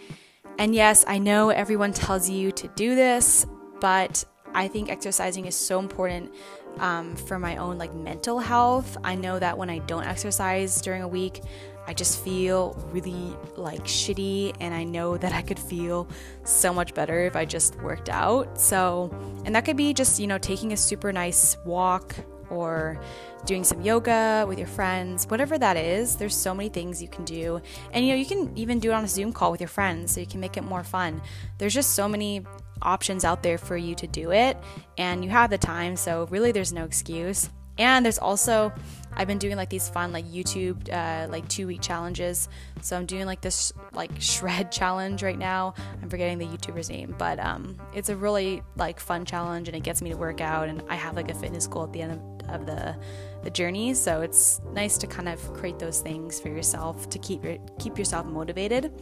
And 0.59 0.75
yes, 0.75 1.05
I 1.07 1.19
know 1.19 1.51
everyone 1.51 1.93
tells 1.93 2.31
you 2.31 2.51
to 2.53 2.69
do 2.69 2.95
this, 2.95 3.47
but 3.81 4.25
I 4.55 4.69
think 4.69 4.89
exercising 4.91 5.47
is 5.47 5.55
so 5.55 5.79
important 5.79 6.33
um, 6.79 7.15
for 7.17 7.39
my 7.39 7.57
own 7.57 7.79
like 7.79 7.95
mental 7.95 8.39
health. 8.39 8.97
I 9.05 9.15
know 9.15 9.39
that 9.39 9.57
when 9.57 9.71
I 9.71 9.79
don't 9.81 10.05
exercise 10.05 10.81
during 10.81 11.03
a 11.03 11.09
week, 11.09 11.43
I 11.87 11.95
just 11.95 12.23
feel 12.25 12.75
really 12.91 13.37
like 13.57 13.85
shitty, 13.85 14.57
and 14.61 14.75
I 14.75 14.83
know 14.83 15.17
that 15.17 15.33
I 15.33 15.43
could 15.43 15.59
feel 15.59 16.09
so 16.43 16.73
much 16.73 16.95
better 16.95 17.21
if 17.27 17.37
I 17.37 17.45
just 17.45 17.77
worked 17.77 18.09
out. 18.09 18.61
So, 18.61 19.15
and 19.45 19.55
that 19.55 19.65
could 19.65 19.77
be 19.77 19.95
just, 19.95 20.19
you 20.19 20.27
know, 20.27 20.39
taking 20.39 20.73
a 20.73 20.77
super 20.77 21.13
nice 21.13 21.57
walk 21.65 22.17
or 22.51 23.01
doing 23.45 23.65
some 23.65 23.81
yoga 23.83 24.45
with 24.49 24.59
your 24.59 24.67
friends, 24.67 25.27
whatever 25.27 25.59
that 25.59 25.77
is. 25.77 26.17
There's 26.17 26.35
so 26.35 26.55
many 26.55 26.69
things 26.69 27.01
you 27.01 27.09
can 27.09 27.25
do. 27.25 27.61
And 27.93 28.05
you 28.05 28.13
know, 28.13 28.19
you 28.19 28.27
can 28.27 28.57
even 28.57 28.81
do 28.81 28.91
it 28.91 28.95
on 28.95 29.05
a 29.05 29.09
Zoom 29.09 29.33
call 29.33 29.51
with 29.51 29.61
your 29.61 29.69
friends 29.69 30.13
so 30.13 30.21
you 30.21 30.27
can 30.27 30.41
make 30.41 30.57
it 30.57 30.65
more 30.65 30.85
fun. 30.85 31.21
There's 31.59 31.75
just 31.75 31.95
so 31.95 32.09
many 32.09 32.45
options 32.83 33.25
out 33.25 33.43
there 33.43 33.59
for 33.59 33.77
you 33.77 33.95
to 33.95 34.07
do 34.07 34.33
it 34.33 34.57
and 34.99 35.25
you 35.25 35.31
have 35.31 35.51
the 35.51 35.59
time, 35.59 35.97
so 35.97 36.27
really 36.31 36.53
there's 36.53 36.73
no 36.73 36.85
excuse. 36.85 37.51
And 37.79 38.05
there's 38.05 38.19
also 38.19 38.73
I've 39.17 39.27
been 39.27 39.39
doing 39.39 39.57
like 39.57 39.71
these 39.71 39.89
fun 39.89 40.13
like 40.13 40.27
YouTube 40.27 40.93
uh, 40.93 41.31
like 41.31 41.49
two 41.49 41.67
week 41.67 41.81
challenges. 41.81 42.49
So 42.83 42.97
I'm 42.97 43.07
doing 43.07 43.27
like 43.27 43.41
this 43.41 43.73
like 43.93 44.11
shred 44.21 44.71
challenge 44.71 45.23
right 45.23 45.39
now. 45.39 45.75
I'm 46.03 46.11
forgetting 46.11 46.39
the 46.39 46.47
YouTuber's 46.47 46.91
name, 46.91 47.15
but 47.19 47.39
um, 47.39 47.77
it's 47.95 48.11
a 48.11 48.17
really 48.17 48.63
like 48.77 49.01
fun 49.01 49.25
challenge 49.25 49.69
and 49.69 49.77
it 49.77 49.83
gets 49.83 50.03
me 50.03 50.11
to 50.11 50.17
work 50.17 50.41
out. 50.41 50.69
And 50.69 50.83
I 50.89 50.97
have 50.97 51.17
like 51.17 51.31
a 51.31 51.35
fitness 51.35 51.67
goal 51.67 51.85
at 51.85 51.93
the 51.93 52.03
end 52.03 52.13
of, 52.13 52.36
of 52.49 52.67
the 52.67 52.97
the 53.43 53.51
journey. 53.51 53.95
So 53.95 54.23
it's 54.23 54.61
nice 54.73 54.99
to 54.99 55.07
kind 55.07 55.29
of 55.29 55.41
create 55.55 55.79
those 55.79 56.01
things 56.01 56.41
for 56.41 56.49
yourself 56.49 57.09
to 57.11 57.19
keep 57.19 57.45
your 57.45 57.59
keep 57.79 57.99
yourself 57.99 58.27
motivated. 58.27 58.93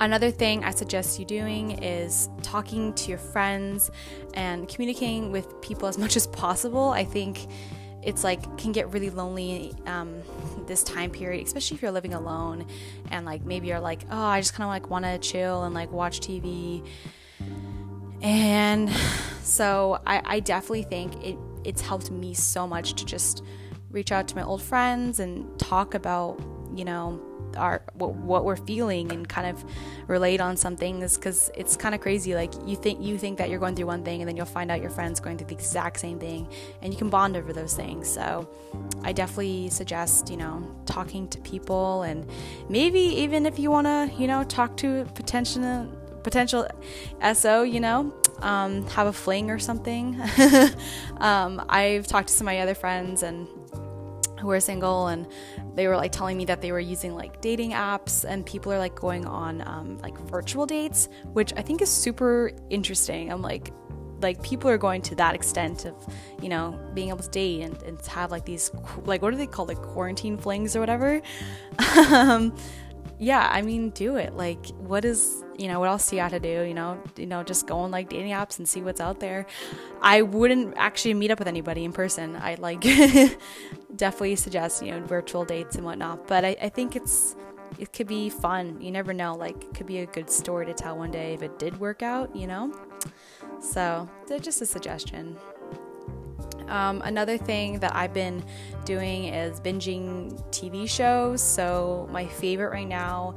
Another 0.00 0.30
thing 0.30 0.62
I 0.62 0.70
suggest 0.70 1.18
you 1.18 1.24
doing 1.24 1.82
is 1.82 2.28
talking 2.42 2.92
to 2.94 3.08
your 3.08 3.18
friends 3.18 3.90
and 4.34 4.68
communicating 4.68 5.32
with 5.32 5.60
people 5.60 5.88
as 5.88 5.98
much 6.04 6.16
as 6.16 6.26
possible. 6.26 6.90
I 6.90 7.04
think 7.04 7.46
it's 8.02 8.22
like 8.22 8.56
can 8.58 8.72
get 8.72 8.92
really 8.92 9.10
lonely 9.10 9.74
um, 9.86 10.22
this 10.66 10.84
time 10.84 11.10
period, 11.10 11.46
especially 11.46 11.76
if 11.76 11.82
you're 11.82 11.90
living 11.90 12.14
alone 12.14 12.66
and 13.10 13.26
like 13.26 13.44
maybe 13.44 13.68
you're 13.68 13.80
like, 13.80 14.02
oh, 14.10 14.22
I 14.22 14.40
just 14.40 14.54
kind 14.54 14.64
of 14.64 14.68
like 14.68 14.88
want 14.88 15.04
to 15.04 15.18
chill 15.18 15.64
and 15.64 15.74
like 15.74 15.90
watch 15.90 16.20
TV. 16.20 16.86
And 18.22 18.90
so 19.42 20.00
I, 20.06 20.22
I 20.24 20.40
definitely 20.40 20.84
think 20.84 21.24
it 21.24 21.36
it's 21.64 21.80
helped 21.80 22.10
me 22.10 22.34
so 22.34 22.66
much 22.66 22.94
to 22.94 23.04
just 23.04 23.44
reach 23.90 24.12
out 24.12 24.28
to 24.28 24.36
my 24.36 24.42
old 24.42 24.62
friends 24.62 25.20
and 25.20 25.58
talk 25.58 25.94
about 25.94 26.40
you 26.74 26.84
know 26.84 27.20
our 27.56 27.82
what, 27.94 28.14
what 28.14 28.44
we're 28.44 28.56
feeling 28.56 29.10
and 29.12 29.28
kind 29.28 29.46
of 29.46 29.64
relate 30.06 30.40
on 30.40 30.56
some 30.56 30.76
things 30.76 31.16
because 31.16 31.50
it's 31.54 31.76
kind 31.76 31.94
of 31.94 32.00
crazy. 32.00 32.34
Like 32.34 32.52
you 32.66 32.76
think 32.76 33.00
you 33.02 33.18
think 33.18 33.38
that 33.38 33.48
you're 33.50 33.58
going 33.58 33.74
through 33.74 33.86
one 33.86 34.04
thing 34.04 34.20
and 34.20 34.28
then 34.28 34.36
you'll 34.36 34.46
find 34.46 34.70
out 34.70 34.80
your 34.80 34.90
friend's 34.90 35.20
going 35.20 35.38
through 35.38 35.48
the 35.48 35.54
exact 35.54 36.00
same 36.00 36.18
thing 36.18 36.48
and 36.82 36.92
you 36.92 36.98
can 36.98 37.08
bond 37.08 37.36
over 37.36 37.52
those 37.52 37.74
things. 37.74 38.08
So 38.08 38.48
i 39.02 39.12
definitely 39.12 39.68
suggest 39.70 40.30
you 40.30 40.36
know 40.36 40.68
talking 40.84 41.28
to 41.28 41.38
people 41.40 42.02
and 42.02 42.28
maybe 42.68 42.98
even 42.98 43.46
if 43.46 43.58
you 43.58 43.70
want 43.70 43.86
to 43.86 44.10
you 44.18 44.26
know 44.26 44.42
talk 44.44 44.76
to 44.76 45.04
potential 45.14 45.88
potential 46.28 46.66
so 47.34 47.62
you 47.62 47.80
know 47.80 48.12
um, 48.40 48.86
have 48.88 49.08
a 49.08 49.12
fling 49.12 49.50
or 49.50 49.58
something. 49.58 50.20
Um, 51.20 51.64
i've 51.68 52.06
talked 52.06 52.28
to 52.28 52.34
some 52.34 52.46
of 52.46 52.52
my 52.54 52.60
other 52.60 52.76
friends 52.76 53.24
and 53.24 53.48
who 54.38 54.50
are 54.50 54.60
single 54.60 55.08
and 55.08 55.26
they 55.74 55.88
were 55.88 55.96
like 55.96 56.12
telling 56.12 56.36
me 56.36 56.44
that 56.44 56.60
they 56.60 56.70
were 56.70 56.78
using 56.78 57.12
like 57.16 57.40
dating 57.40 57.72
apps 57.72 58.24
and 58.24 58.46
people 58.46 58.72
are 58.72 58.78
like 58.78 58.94
going 58.94 59.26
on 59.26 59.60
um, 59.66 59.98
like 59.98 60.16
virtual 60.30 60.64
dates 60.64 61.08
which 61.32 61.52
i 61.56 61.62
think 61.62 61.82
is 61.82 61.90
super 61.90 62.52
interesting. 62.70 63.32
I'm 63.32 63.42
like 63.42 63.72
like 64.20 64.42
people 64.42 64.68
are 64.70 64.78
going 64.78 65.02
to 65.02 65.14
that 65.16 65.34
extent 65.34 65.86
of 65.86 65.94
you 66.42 66.48
know 66.48 66.78
being 66.94 67.08
able 67.08 67.18
to 67.18 67.30
date 67.30 67.62
and, 67.62 67.82
and 67.82 68.06
have 68.06 68.30
like 68.30 68.44
these 68.44 68.70
like 69.04 69.22
what 69.22 69.32
are 69.32 69.36
they 69.36 69.46
called 69.46 69.68
like 69.68 69.82
quarantine 69.82 70.36
flings 70.36 70.76
or 70.76 70.80
whatever? 70.80 71.20
Um, 72.12 72.54
yeah 73.20 73.48
i 73.52 73.62
mean 73.62 73.90
do 73.90 74.16
it. 74.16 74.34
Like 74.34 74.66
what 74.78 75.04
is 75.04 75.44
you 75.58 75.66
know, 75.68 75.80
what 75.80 75.88
else 75.88 76.12
you 76.12 76.20
have 76.20 76.30
to 76.30 76.40
do? 76.40 76.62
You 76.62 76.72
know, 76.72 77.02
you 77.16 77.26
know, 77.26 77.42
just 77.42 77.66
go 77.66 77.78
on 77.78 77.90
like 77.90 78.08
dating 78.08 78.32
apps 78.32 78.58
and 78.58 78.68
see 78.68 78.80
what's 78.80 79.00
out 79.00 79.20
there. 79.20 79.46
I 80.00 80.22
wouldn't 80.22 80.74
actually 80.76 81.14
meet 81.14 81.30
up 81.30 81.38
with 81.38 81.48
anybody 81.48 81.84
in 81.84 81.92
person. 81.92 82.36
I 82.36 82.54
like 82.54 82.80
definitely 83.96 84.36
suggest, 84.36 84.82
you 84.82 84.92
know, 84.92 85.04
virtual 85.04 85.44
dates 85.44 85.76
and 85.76 85.84
whatnot. 85.84 86.28
But 86.28 86.44
I, 86.44 86.56
I 86.62 86.68
think 86.68 86.94
it's 86.96 87.36
it 87.78 87.92
could 87.92 88.06
be 88.06 88.30
fun. 88.30 88.80
You 88.80 88.92
never 88.92 89.12
know. 89.12 89.34
Like 89.34 89.62
it 89.64 89.74
could 89.74 89.86
be 89.86 89.98
a 89.98 90.06
good 90.06 90.30
story 90.30 90.64
to 90.66 90.74
tell 90.74 90.96
one 90.96 91.10
day 91.10 91.34
if 91.34 91.42
it 91.42 91.58
did 91.58 91.78
work 91.80 92.02
out, 92.02 92.34
you 92.34 92.46
know? 92.46 92.72
So 93.60 94.08
just 94.40 94.62
a 94.62 94.66
suggestion. 94.66 95.36
Um, 96.68 97.00
another 97.04 97.38
thing 97.38 97.80
that 97.80 97.96
I've 97.96 98.12
been 98.12 98.44
doing 98.84 99.24
is 99.24 99.60
binging 99.60 100.38
TV 100.50 100.88
shows. 100.88 101.42
So, 101.42 102.08
my 102.12 102.26
favorite 102.26 102.70
right 102.70 102.86
now 102.86 103.34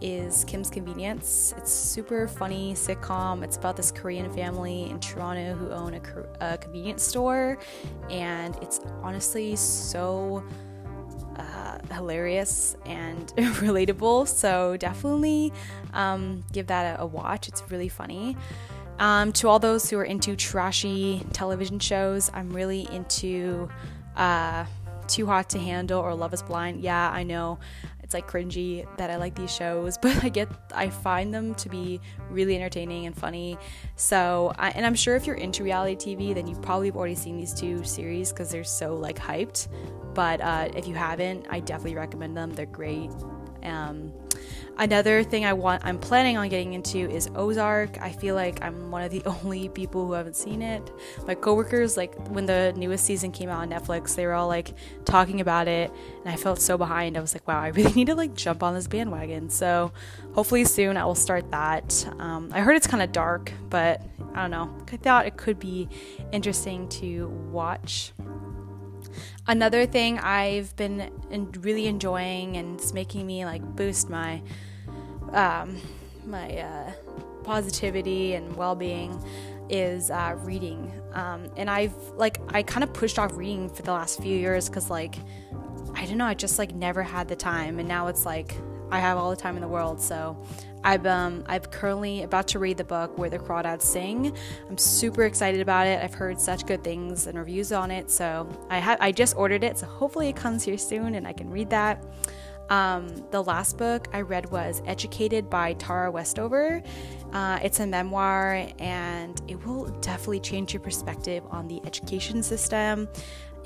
is 0.00 0.44
Kim's 0.44 0.70
Convenience. 0.70 1.54
It's 1.56 1.72
super 1.72 2.26
funny 2.28 2.74
sitcom. 2.74 3.42
It's 3.42 3.56
about 3.56 3.76
this 3.76 3.90
Korean 3.90 4.32
family 4.32 4.88
in 4.90 5.00
Toronto 5.00 5.54
who 5.54 5.70
own 5.70 5.94
a, 5.94 6.52
a 6.52 6.58
convenience 6.58 7.02
store, 7.02 7.58
and 8.08 8.56
it's 8.62 8.80
honestly 9.02 9.56
so 9.56 10.44
uh, 11.36 11.78
hilarious 11.92 12.76
and 12.86 13.28
relatable. 13.36 14.28
So 14.28 14.76
definitely 14.76 15.52
um, 15.92 16.44
give 16.52 16.66
that 16.68 16.98
a, 16.98 17.02
a, 17.02 17.06
watch. 17.06 17.48
It's 17.48 17.62
really 17.70 17.88
funny. 17.88 18.36
Um, 18.98 19.32
to 19.34 19.48
all 19.48 19.58
those 19.58 19.88
who 19.88 19.98
are 19.98 20.04
into 20.04 20.36
trashy 20.36 21.24
television 21.32 21.78
shows, 21.78 22.30
I'm 22.34 22.50
really 22.50 22.86
into 22.92 23.68
uh, 24.16 24.66
Too 25.08 25.26
Hot 25.26 25.48
to 25.50 25.58
Handle 25.58 26.00
or 26.00 26.14
Love 26.14 26.34
Is 26.34 26.42
Blind. 26.42 26.82
Yeah, 26.82 27.10
I 27.10 27.22
know 27.22 27.58
it's 28.10 28.14
like 28.14 28.28
cringy 28.28 28.84
that 28.96 29.08
I 29.08 29.16
like 29.16 29.36
these 29.36 29.54
shows, 29.54 29.96
but 30.02 30.24
I 30.24 30.28
get 30.28 30.48
I 30.74 30.90
find 30.90 31.32
them 31.32 31.54
to 31.56 31.68
be 31.68 32.00
really 32.28 32.56
entertaining 32.56 33.06
and 33.06 33.16
funny. 33.16 33.56
So, 33.94 34.52
I, 34.58 34.70
and 34.70 34.84
I'm 34.84 34.96
sure 34.96 35.14
if 35.14 35.28
you're 35.28 35.36
into 35.36 35.62
reality 35.62 36.16
TV, 36.16 36.34
then 36.34 36.48
you've 36.48 36.60
probably 36.60 36.90
already 36.90 37.14
seen 37.14 37.36
these 37.36 37.54
two 37.54 37.84
series 37.84 38.32
because 38.32 38.50
they're 38.50 38.64
so 38.64 38.96
like 38.96 39.16
hyped. 39.16 39.68
But 40.12 40.40
uh, 40.40 40.70
if 40.74 40.88
you 40.88 40.94
haven't, 40.94 41.46
I 41.50 41.60
definitely 41.60 41.94
recommend 41.94 42.36
them. 42.36 42.50
They're 42.52 42.66
great. 42.66 43.10
Um, 43.62 44.12
Another 44.78 45.22
thing 45.22 45.44
I 45.44 45.52
want 45.52 45.84
I'm 45.84 45.98
planning 45.98 46.36
on 46.36 46.48
getting 46.48 46.72
into 46.72 46.98
is 46.98 47.28
Ozark. 47.34 48.00
I 48.00 48.12
feel 48.12 48.34
like 48.34 48.62
I'm 48.62 48.90
one 48.90 49.02
of 49.02 49.10
the 49.10 49.22
only 49.26 49.68
people 49.68 50.06
who 50.06 50.12
haven't 50.12 50.36
seen 50.36 50.62
it. 50.62 50.90
My 51.26 51.34
coworkers 51.34 51.96
like 51.96 52.14
when 52.28 52.46
the 52.46 52.72
newest 52.76 53.04
season 53.04 53.30
came 53.30 53.48
out 53.48 53.60
on 53.60 53.70
Netflix, 53.70 54.14
they 54.14 54.26
were 54.26 54.32
all 54.32 54.48
like 54.48 54.74
talking 55.04 55.40
about 55.40 55.68
it 55.68 55.92
and 56.24 56.32
I 56.32 56.36
felt 56.36 56.60
so 56.60 56.78
behind. 56.78 57.16
I 57.16 57.20
was 57.20 57.34
like, 57.34 57.46
wow, 57.46 57.60
I 57.60 57.68
really 57.74 57.92
need 57.92 58.06
to 58.06 58.14
like 58.14 58.34
jump 58.34 58.62
on 58.62 58.74
this 58.74 58.86
bandwagon. 58.86 59.50
So, 59.50 59.92
hopefully 60.32 60.64
soon 60.64 60.96
I 60.96 61.04
will 61.04 61.14
start 61.14 61.50
that. 61.50 62.08
Um, 62.18 62.50
I 62.52 62.60
heard 62.60 62.76
it's 62.76 62.86
kind 62.86 63.02
of 63.02 63.12
dark, 63.12 63.52
but 63.68 64.02
I 64.34 64.42
don't 64.42 64.50
know. 64.50 64.74
I 64.92 64.96
thought 64.96 65.26
it 65.26 65.36
could 65.36 65.58
be 65.58 65.88
interesting 66.32 66.88
to 66.88 67.28
watch. 67.50 68.12
Another 69.46 69.86
thing 69.86 70.18
I've 70.18 70.74
been 70.76 71.10
really 71.60 71.86
enjoying 71.86 72.56
and 72.56 72.78
it's 72.78 72.92
making 72.92 73.26
me 73.26 73.44
like 73.44 73.62
boost 73.62 74.08
my 74.10 74.42
um, 75.32 75.76
my 76.26 76.58
uh, 76.58 76.92
positivity 77.44 78.34
and 78.34 78.54
well-being 78.56 79.22
is 79.68 80.10
uh, 80.10 80.34
reading. 80.40 80.92
Um, 81.12 81.50
and 81.56 81.68
i've 81.68 81.94
like 82.14 82.40
i 82.50 82.62
kind 82.62 82.84
of 82.84 82.92
pushed 82.92 83.18
off 83.18 83.36
reading 83.36 83.68
for 83.68 83.82
the 83.82 83.92
last 83.92 84.22
few 84.22 84.36
years 84.36 84.68
because 84.68 84.90
like 84.90 85.16
i 85.94 86.06
don't 86.06 86.18
know 86.18 86.24
i 86.24 86.34
just 86.34 86.56
like 86.56 86.72
never 86.72 87.02
had 87.02 87.26
the 87.28 87.36
time. 87.36 87.78
And 87.78 87.88
now 87.88 88.06
it's 88.06 88.24
like 88.24 88.54
i 88.90 89.00
have 89.00 89.18
all 89.18 89.30
the 89.30 89.36
time 89.36 89.56
in 89.56 89.60
the 89.60 89.68
world 89.68 90.00
so 90.00 90.40
i've 90.84 91.06
um 91.06 91.44
i've 91.46 91.70
currently 91.70 92.22
about 92.22 92.48
to 92.48 92.58
read 92.58 92.76
the 92.76 92.84
book 92.84 93.16
where 93.18 93.30
the 93.30 93.38
crawdads 93.38 93.82
sing 93.82 94.34
i'm 94.68 94.78
super 94.78 95.24
excited 95.24 95.60
about 95.60 95.86
it 95.86 96.02
i've 96.02 96.14
heard 96.14 96.40
such 96.40 96.66
good 96.66 96.82
things 96.82 97.26
and 97.26 97.38
reviews 97.38 97.72
on 97.72 97.90
it 97.90 98.10
so 98.10 98.48
i 98.68 98.78
have 98.78 98.98
i 99.00 99.12
just 99.12 99.36
ordered 99.36 99.64
it 99.64 99.78
so 99.78 99.86
hopefully 99.86 100.28
it 100.28 100.36
comes 100.36 100.62
here 100.62 100.78
soon 100.78 101.14
and 101.14 101.26
i 101.26 101.32
can 101.32 101.50
read 101.50 101.70
that 101.70 102.02
um, 102.70 103.08
the 103.32 103.42
last 103.42 103.76
book 103.76 104.06
I 104.12 104.20
read 104.20 104.48
was 104.50 104.80
Educated 104.86 105.50
by 105.50 105.74
Tara 105.74 106.10
Westover. 106.10 106.82
Uh, 107.32 107.58
it's 107.62 107.80
a 107.80 107.86
memoir 107.86 108.68
and 108.78 109.40
it 109.48 109.66
will 109.66 109.86
definitely 110.00 110.40
change 110.40 110.72
your 110.72 110.80
perspective 110.80 111.42
on 111.50 111.66
the 111.66 111.84
education 111.84 112.42
system. 112.44 113.08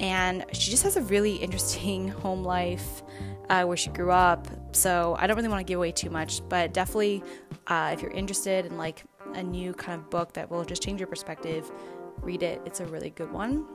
And 0.01 0.45
she 0.53 0.71
just 0.71 0.83
has 0.83 0.97
a 0.97 1.03
really 1.03 1.37
interesting 1.37 2.09
home 2.23 2.43
life 2.43 3.03
uh, 3.51 3.65
where 3.65 3.77
she 3.77 3.91
grew 3.91 4.11
up. 4.11 4.47
So 4.73 5.17
I 5.19 5.27
don't 5.27 5.37
really 5.37 5.49
want 5.49 5.61
to 5.61 5.65
give 5.65 5.79
away 5.79 5.93
too 5.93 6.11
much, 6.11 6.41
but 6.49 6.73
definitely 6.73 7.23
uh, 7.67 7.91
if 7.93 8.03
you're 8.03 8.11
interested 8.11 8.67
in 8.67 8.77
like 8.77 9.05
a 9.35 9.43
new 9.43 9.73
kind 9.73 10.01
of 10.01 10.11
book 10.11 10.33
that 10.35 10.51
will 10.51 10.65
just 10.65 10.83
change 10.83 11.01
your 11.01 11.07
perspective, 11.09 11.71
read 12.21 12.43
it. 12.43 12.61
It's 12.65 12.81
a 12.81 12.87
really 12.87 13.11
good 13.11 13.33
one. 13.33 13.67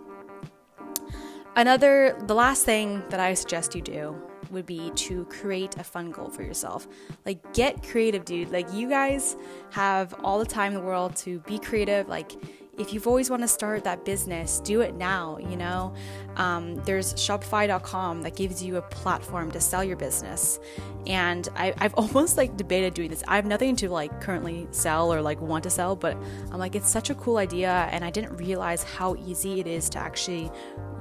Another, 1.56 2.16
the 2.28 2.36
last 2.36 2.64
thing 2.64 3.04
that 3.10 3.20
I 3.20 3.34
suggest 3.34 3.76
you 3.76 3.82
do 3.82 4.16
would 4.52 4.66
be 4.66 4.92
to 4.92 5.26
create 5.26 5.76
a 5.78 5.84
fun 5.84 6.12
goal 6.12 6.30
for 6.30 6.44
yourself. 6.44 6.88
Like, 7.26 7.54
get 7.54 7.84
creative, 7.84 8.24
dude. 8.24 8.52
Like, 8.52 8.72
you 8.72 8.88
guys 8.88 9.36
have 9.72 10.14
all 10.24 10.40
the 10.40 10.46
time 10.46 10.74
in 10.74 10.80
the 10.80 10.86
world 10.86 11.16
to 11.18 11.40
be 11.42 11.60
creative. 11.60 12.08
Like, 12.08 12.32
if 12.80 12.94
you've 12.94 13.08
always 13.08 13.30
want 13.30 13.42
to 13.42 13.48
start 13.48 13.84
that 13.84 14.06
business, 14.06 14.62
do 14.62 14.82
it 14.82 14.96
now. 14.96 15.38
You 15.38 15.58
know, 15.58 15.94
um, 16.38 16.76
there's 16.86 17.14
Shopify.com 17.14 18.22
that 18.24 18.36
gives 18.36 18.64
you 18.64 18.78
a 18.78 18.82
platform 18.82 19.52
to 19.52 19.60
sell 19.60 19.84
your 19.84 19.98
business, 19.98 20.60
and 21.06 21.48
I, 21.56 21.74
I've 21.78 21.94
almost 21.98 22.38
like 22.38 22.58
debated 22.58 22.94
doing 22.94 23.10
this. 23.10 23.24
I 23.28 23.36
have 23.36 23.46
nothing 23.46 23.76
to 23.78 23.90
like 23.90 24.22
currently 24.22 24.68
sell 24.72 25.14
or 25.14 25.22
like 25.22 25.42
want 25.42 25.64
to 25.66 25.70
sell, 25.70 25.96
but 25.96 26.18
I'm 26.52 26.60
like 26.60 26.76
it's 26.76 26.90
such 26.90 27.10
a 27.10 27.16
cool 27.16 27.38
idea, 27.38 27.90
and 27.92 28.04
I 28.04 28.10
didn't 28.10 28.38
realize 28.38 28.84
how 28.84 29.16
easy 29.16 29.60
it 29.60 29.68
is 29.68 29.90
to 29.90 30.00
actually 30.00 30.52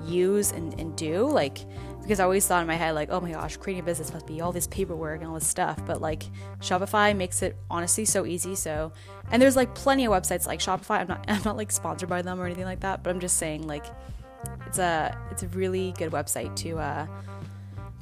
use 0.04 0.52
and, 0.52 0.78
and 0.80 0.96
do. 0.96 1.26
Like 1.26 1.58
because 2.02 2.20
I 2.20 2.24
always 2.24 2.46
thought 2.46 2.62
in 2.62 2.66
my 2.66 2.76
head, 2.76 2.94
like, 2.94 3.08
oh 3.11 3.20
my 3.20 3.32
gosh, 3.32 3.56
creating 3.56 3.82
a 3.82 3.84
business 3.84 4.12
must 4.12 4.26
be 4.26 4.40
all 4.40 4.52
this 4.52 4.66
paperwork 4.66 5.20
and 5.20 5.28
all 5.28 5.34
this 5.34 5.46
stuff. 5.46 5.84
But 5.87 6.00
like 6.00 6.24
Shopify 6.61 7.14
makes 7.16 7.42
it 7.42 7.56
honestly 7.70 8.04
so 8.04 8.24
easy. 8.24 8.54
So, 8.54 8.92
and 9.30 9.42
there's 9.42 9.56
like 9.56 9.74
plenty 9.74 10.06
of 10.06 10.12
websites 10.12 10.46
like 10.46 10.61
Shopify. 10.61 11.00
I'm 11.00 11.08
not, 11.08 11.24
I'm 11.28 11.42
not 11.44 11.56
like 11.56 11.70
sponsored 11.70 12.08
by 12.08 12.22
them 12.22 12.40
or 12.40 12.46
anything 12.46 12.64
like 12.64 12.80
that, 12.80 13.02
but 13.02 13.11
I'm 13.11 13.20
just 13.20 13.37
saying 13.37 13.66
like 13.66 13.84
it's 14.66 14.78
a, 14.78 15.16
it's 15.30 15.42
a 15.42 15.48
really 15.48 15.92
good 15.98 16.12
website 16.12 16.54
to, 16.56 16.78
uh, 16.78 17.06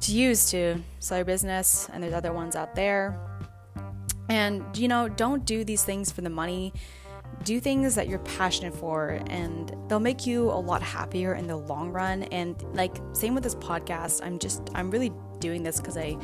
to 0.01 0.11
use 0.11 0.49
to 0.51 0.77
sell 0.99 1.17
your 1.17 1.25
business. 1.25 1.89
And 1.91 2.01
there's 2.03 2.13
other 2.13 2.31
ones 2.33 2.55
out 2.55 2.75
there. 2.75 3.19
And, 4.29 4.63
you 4.77 4.87
know, 4.87 5.07
don't 5.07 5.45
do 5.45 5.63
these 5.63 5.83
things 5.83 6.11
for 6.11 6.21
the 6.21 6.29
money 6.29 6.73
do 7.43 7.59
things 7.61 7.95
that 7.95 8.09
you're 8.09 8.19
passionate 8.19 8.75
for 8.75 9.21
and 9.27 9.73
they'll 9.87 10.01
make 10.01 10.27
you 10.27 10.49
a 10.49 10.59
lot 10.59 10.83
happier 10.83 11.35
in 11.35 11.47
the 11.47 11.55
long 11.55 11.91
run. 11.91 12.23
And 12.23 12.61
like 12.73 12.97
same 13.13 13.33
with 13.33 13.43
this 13.43 13.55
podcast. 13.55 14.21
I'm 14.21 14.37
just 14.37 14.61
i'm 14.75 14.91
really 14.91 15.13
doing 15.39 15.63
this 15.63 15.79
because 15.79 15.97
i 15.97 16.17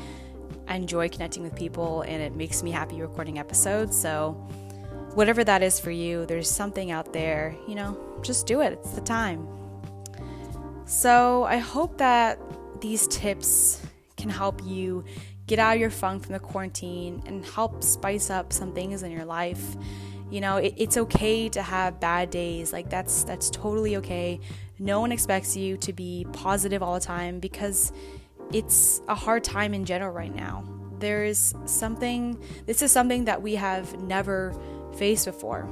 I 0.66 0.76
enjoy 0.76 1.10
connecting 1.10 1.44
with 1.44 1.56
people 1.56 2.04
and 2.04 2.22
it 2.22 2.36
makes 2.36 2.64
me 2.64 2.72
happy 2.72 3.02
recording 3.02 3.38
episodes. 3.38 4.00
So 4.00 4.32
whatever 5.14 5.44
that 5.44 5.62
is 5.62 5.80
for 5.80 5.92
you 5.92 6.26
there's 6.26 6.50
something 6.50 6.90
out 6.90 7.14
there 7.14 7.56
you 7.68 7.76
know 7.76 7.98
just 8.22 8.46
do 8.46 8.62
it. 8.62 8.74
It's 8.74 8.92
the 8.92 9.02
time. 9.02 9.48
So 10.86 11.44
i 11.44 11.58
hope 11.58 11.98
that 12.00 12.38
these 12.82 13.08
tips 13.08 13.82
can 14.18 14.30
help 14.30 14.62
you 14.66 15.06
get 15.48 15.60
out 15.60 15.76
of 15.76 15.80
your 15.80 15.90
funk 15.90 16.24
from 16.24 16.34
the 16.34 16.40
quarantine 16.40 17.24
and 17.26 17.46
help 17.46 17.84
spice 17.84 18.30
up 18.30 18.52
some 18.52 18.74
things 18.74 19.04
in 19.04 19.12
your 19.12 19.26
life 19.26 19.78
you 20.34 20.42
know 20.42 20.58
it, 20.58 20.74
it's 20.78 20.98
okay 20.98 21.48
to 21.50 21.62
have 21.62 22.00
bad 22.00 22.32
days. 22.32 22.74
Like 22.74 22.90
that's 22.90 23.24
that's 23.24 23.52
totally 23.52 23.98
okay. 23.98 24.40
No 24.80 25.00
one 25.00 25.12
expects 25.12 25.56
you 25.56 25.78
to 25.78 25.94
be 25.94 26.26
positive 26.34 26.82
all 26.82 26.96
the 26.96 27.06
time 27.06 27.40
because 27.40 27.94
it's 28.52 29.00
a 29.08 29.14
hard 29.14 29.44
time 29.44 29.76
in 29.76 29.86
general 29.86 30.12
right 30.12 30.34
now. 30.34 30.64
There's 30.98 31.54
something 31.66 32.44
this 32.66 32.82
is 32.82 32.92
something 32.92 33.26
that 33.26 33.44
we 33.44 33.54
have 33.56 34.02
never 34.02 34.56
faced 34.98 35.26
before. 35.26 35.72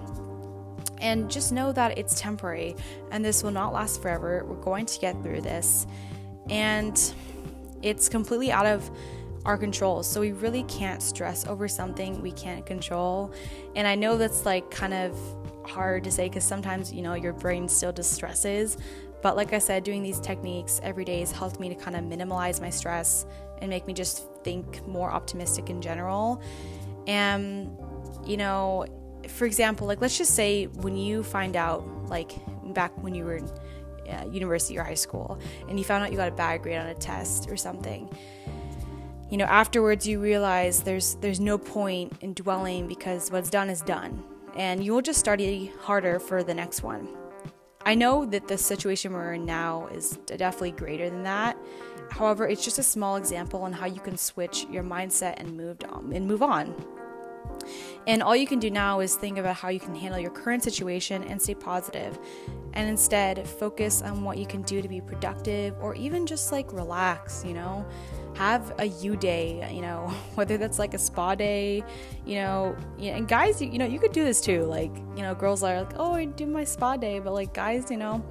And 0.99 1.31
just 1.31 1.51
know 1.51 1.71
that 1.71 1.97
it's 1.97 2.21
temporary 2.21 2.75
and 3.09 3.25
this 3.25 3.41
will 3.41 3.49
not 3.49 3.73
last 3.73 3.99
forever. 3.99 4.45
We're 4.47 4.61
going 4.61 4.85
to 4.85 4.99
get 4.99 5.19
through 5.23 5.41
this. 5.41 5.87
And 6.51 7.01
it's 7.81 8.07
completely 8.07 8.51
out 8.51 8.67
of 8.67 8.91
our 9.45 9.57
control. 9.57 10.03
So 10.03 10.21
we 10.21 10.31
really 10.31 10.63
can't 10.63 11.01
stress 11.01 11.47
over 11.47 11.67
something 11.67 12.21
we 12.21 12.31
can't 12.31 12.65
control. 12.65 13.33
And 13.75 13.87
I 13.87 13.95
know 13.95 14.17
that's 14.17 14.45
like 14.45 14.69
kind 14.69 14.93
of 14.93 15.17
hard 15.65 16.03
to 16.03 16.11
say 16.11 16.29
because 16.29 16.43
sometimes, 16.43 16.93
you 16.93 17.01
know, 17.01 17.13
your 17.13 17.33
brain 17.33 17.67
still 17.67 17.91
distresses. 17.91 18.77
But 19.21 19.35
like 19.35 19.53
I 19.53 19.59
said, 19.59 19.83
doing 19.83 20.03
these 20.03 20.19
techniques 20.19 20.79
every 20.83 21.05
day 21.05 21.19
has 21.19 21.31
helped 21.31 21.59
me 21.59 21.69
to 21.69 21.75
kind 21.75 21.95
of 21.95 22.03
minimize 22.03 22.59
my 22.59 22.69
stress 22.69 23.25
and 23.59 23.69
make 23.69 23.85
me 23.85 23.93
just 23.93 24.27
think 24.43 24.85
more 24.87 25.11
optimistic 25.11 25.69
in 25.69 25.81
general. 25.81 26.41
And, 27.07 27.77
you 28.25 28.37
know, 28.37 28.85
for 29.27 29.45
example, 29.45 29.85
like 29.85 30.01
let's 30.01 30.17
just 30.17 30.33
say 30.33 30.65
when 30.65 30.97
you 30.97 31.23
find 31.23 31.55
out, 31.55 31.87
like 32.09 32.31
back 32.73 32.91
when 33.03 33.13
you 33.13 33.25
were 33.25 33.37
in 33.37 33.49
uh, 34.09 34.25
university 34.31 34.77
or 34.77 34.83
high 34.83 34.95
school, 34.95 35.39
and 35.69 35.77
you 35.77 35.85
found 35.85 36.03
out 36.03 36.11
you 36.11 36.17
got 36.17 36.27
a 36.27 36.35
bad 36.35 36.63
grade 36.63 36.77
on 36.77 36.87
a 36.87 36.95
test 36.95 37.49
or 37.49 37.55
something 37.55 38.09
you 39.31 39.37
know 39.37 39.45
afterwards 39.45 40.05
you 40.05 40.19
realize 40.19 40.83
there's 40.83 41.15
there's 41.15 41.39
no 41.39 41.57
point 41.57 42.13
in 42.21 42.33
dwelling 42.33 42.87
because 42.87 43.31
what's 43.31 43.49
done 43.49 43.69
is 43.69 43.81
done. 43.81 44.23
And 44.55 44.83
you 44.83 44.91
will 44.91 45.01
just 45.01 45.19
study 45.19 45.71
harder 45.79 46.19
for 46.19 46.43
the 46.43 46.53
next 46.53 46.83
one. 46.83 47.07
I 47.85 47.95
know 47.95 48.25
that 48.25 48.49
the 48.49 48.57
situation 48.57 49.13
we're 49.13 49.33
in 49.33 49.45
now 49.45 49.87
is 49.87 50.17
definitely 50.25 50.73
greater 50.73 51.09
than 51.09 51.23
that. 51.23 51.57
However 52.09 52.45
it's 52.47 52.63
just 52.63 52.77
a 52.77 52.83
small 52.83 53.15
example 53.15 53.63
on 53.63 53.71
how 53.71 53.85
you 53.85 54.01
can 54.01 54.17
switch 54.17 54.65
your 54.69 54.83
mindset 54.83 55.35
and 55.37 55.55
moved 55.55 55.85
on 55.85 56.11
and 56.13 56.27
move 56.27 56.43
on 56.43 56.75
And 58.07 58.23
all 58.23 58.35
you 58.35 58.47
can 58.47 58.59
do 58.59 58.69
now 58.69 58.99
is 58.99 59.15
think 59.15 59.37
about 59.37 59.55
how 59.55 59.69
you 59.69 59.79
can 59.79 59.95
handle 59.95 60.19
your 60.19 60.31
current 60.31 60.63
situation 60.63 61.23
and 61.23 61.41
stay 61.41 61.55
positive. 61.55 62.17
And 62.73 62.89
instead, 62.89 63.47
focus 63.47 64.01
on 64.01 64.23
what 64.23 64.37
you 64.37 64.45
can 64.45 64.61
do 64.63 64.81
to 64.81 64.87
be 64.87 65.01
productive 65.01 65.75
or 65.81 65.93
even 65.95 66.25
just 66.25 66.51
like 66.51 66.71
relax, 66.71 67.43
you 67.45 67.53
know? 67.53 67.85
Have 68.35 68.73
a 68.79 68.85
you 68.85 69.17
day, 69.17 69.69
you 69.73 69.81
know, 69.81 70.07
whether 70.35 70.57
that's 70.57 70.79
like 70.79 70.93
a 70.93 70.99
spa 70.99 71.35
day, 71.35 71.83
you 72.25 72.35
know, 72.35 72.75
and 72.99 73.27
guys, 73.27 73.61
you 73.61 73.77
know, 73.77 73.85
you 73.85 73.99
could 73.99 74.13
do 74.13 74.23
this 74.23 74.41
too. 74.41 74.63
Like, 74.63 74.95
you 75.15 75.21
know, 75.21 75.35
girls 75.35 75.63
are 75.63 75.81
like, 75.81 75.93
oh, 75.97 76.13
I 76.13 76.25
do 76.25 76.45
my 76.47 76.63
spa 76.63 76.95
day, 76.95 77.19
but 77.19 77.33
like 77.33 77.53
guys, 77.53 77.91
you 77.91 77.97
know, 77.97 78.23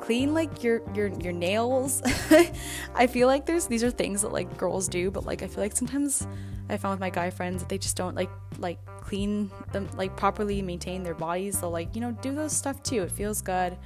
clean 0.00 0.34
like 0.34 0.62
your 0.62 0.82
your 0.94 1.08
your 1.20 1.32
nails. 1.32 2.02
I 2.94 3.06
feel 3.06 3.26
like 3.26 3.46
there's 3.46 3.66
these 3.66 3.84
are 3.84 3.90
things 3.90 4.22
that 4.22 4.32
like 4.32 4.56
girls 4.56 4.88
do, 4.88 5.10
but 5.10 5.24
like 5.24 5.42
I 5.42 5.46
feel 5.46 5.62
like 5.62 5.76
sometimes 5.76 6.26
I 6.68 6.76
found 6.76 6.92
with 6.92 7.00
my 7.00 7.10
guy 7.10 7.30
friends 7.30 7.62
that 7.62 7.68
they 7.68 7.78
just 7.78 7.96
don't 7.96 8.14
like 8.14 8.30
like 8.58 8.78
clean 9.00 9.50
them 9.72 9.88
like 9.96 10.16
properly 10.16 10.60
maintain 10.62 11.02
their 11.02 11.14
bodies. 11.14 11.58
So 11.58 11.70
like 11.70 11.94
you 11.94 12.00
know 12.00 12.12
do 12.12 12.34
those 12.34 12.52
stuff 12.52 12.82
too. 12.82 13.02
It 13.02 13.10
feels 13.10 13.40
good, 13.40 13.76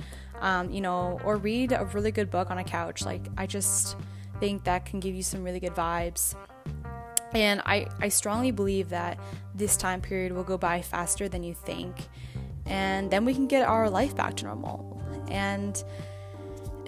um, 0.41 0.71
you 0.71 0.81
know, 0.81 1.21
or 1.25 1.37
read 1.37 1.73
a 1.73 1.85
really 1.93 2.11
good 2.11 2.31
book 2.31 2.51
on 2.51 2.59
a 2.59 2.65
couch. 2.65 3.05
Like 3.05 3.23
I 3.37 3.47
just 3.47 3.97
think 4.41 4.65
that 4.65 4.85
can 4.85 4.99
give 4.99 5.15
you 5.15 5.23
some 5.23 5.45
really 5.45 5.61
good 5.61 5.75
vibes. 5.75 6.35
And 7.35 7.63
I, 7.65 7.87
I 8.01 8.09
strongly 8.09 8.51
believe 8.51 8.91
that 8.91 9.19
this 9.55 9.77
time 9.77 10.01
period 10.01 10.33
will 10.33 10.45
go 10.45 10.59
by 10.59 10.83
faster 10.83 11.29
than 11.29 11.43
you 11.43 11.55
think. 11.55 11.97
And 12.67 13.11
then 13.11 13.25
we 13.25 13.35
can 13.35 13.47
get 13.47 13.67
our 13.67 13.89
life 13.89 14.15
back 14.15 14.35
to 14.37 14.45
normal. 14.45 15.03
And 15.29 15.83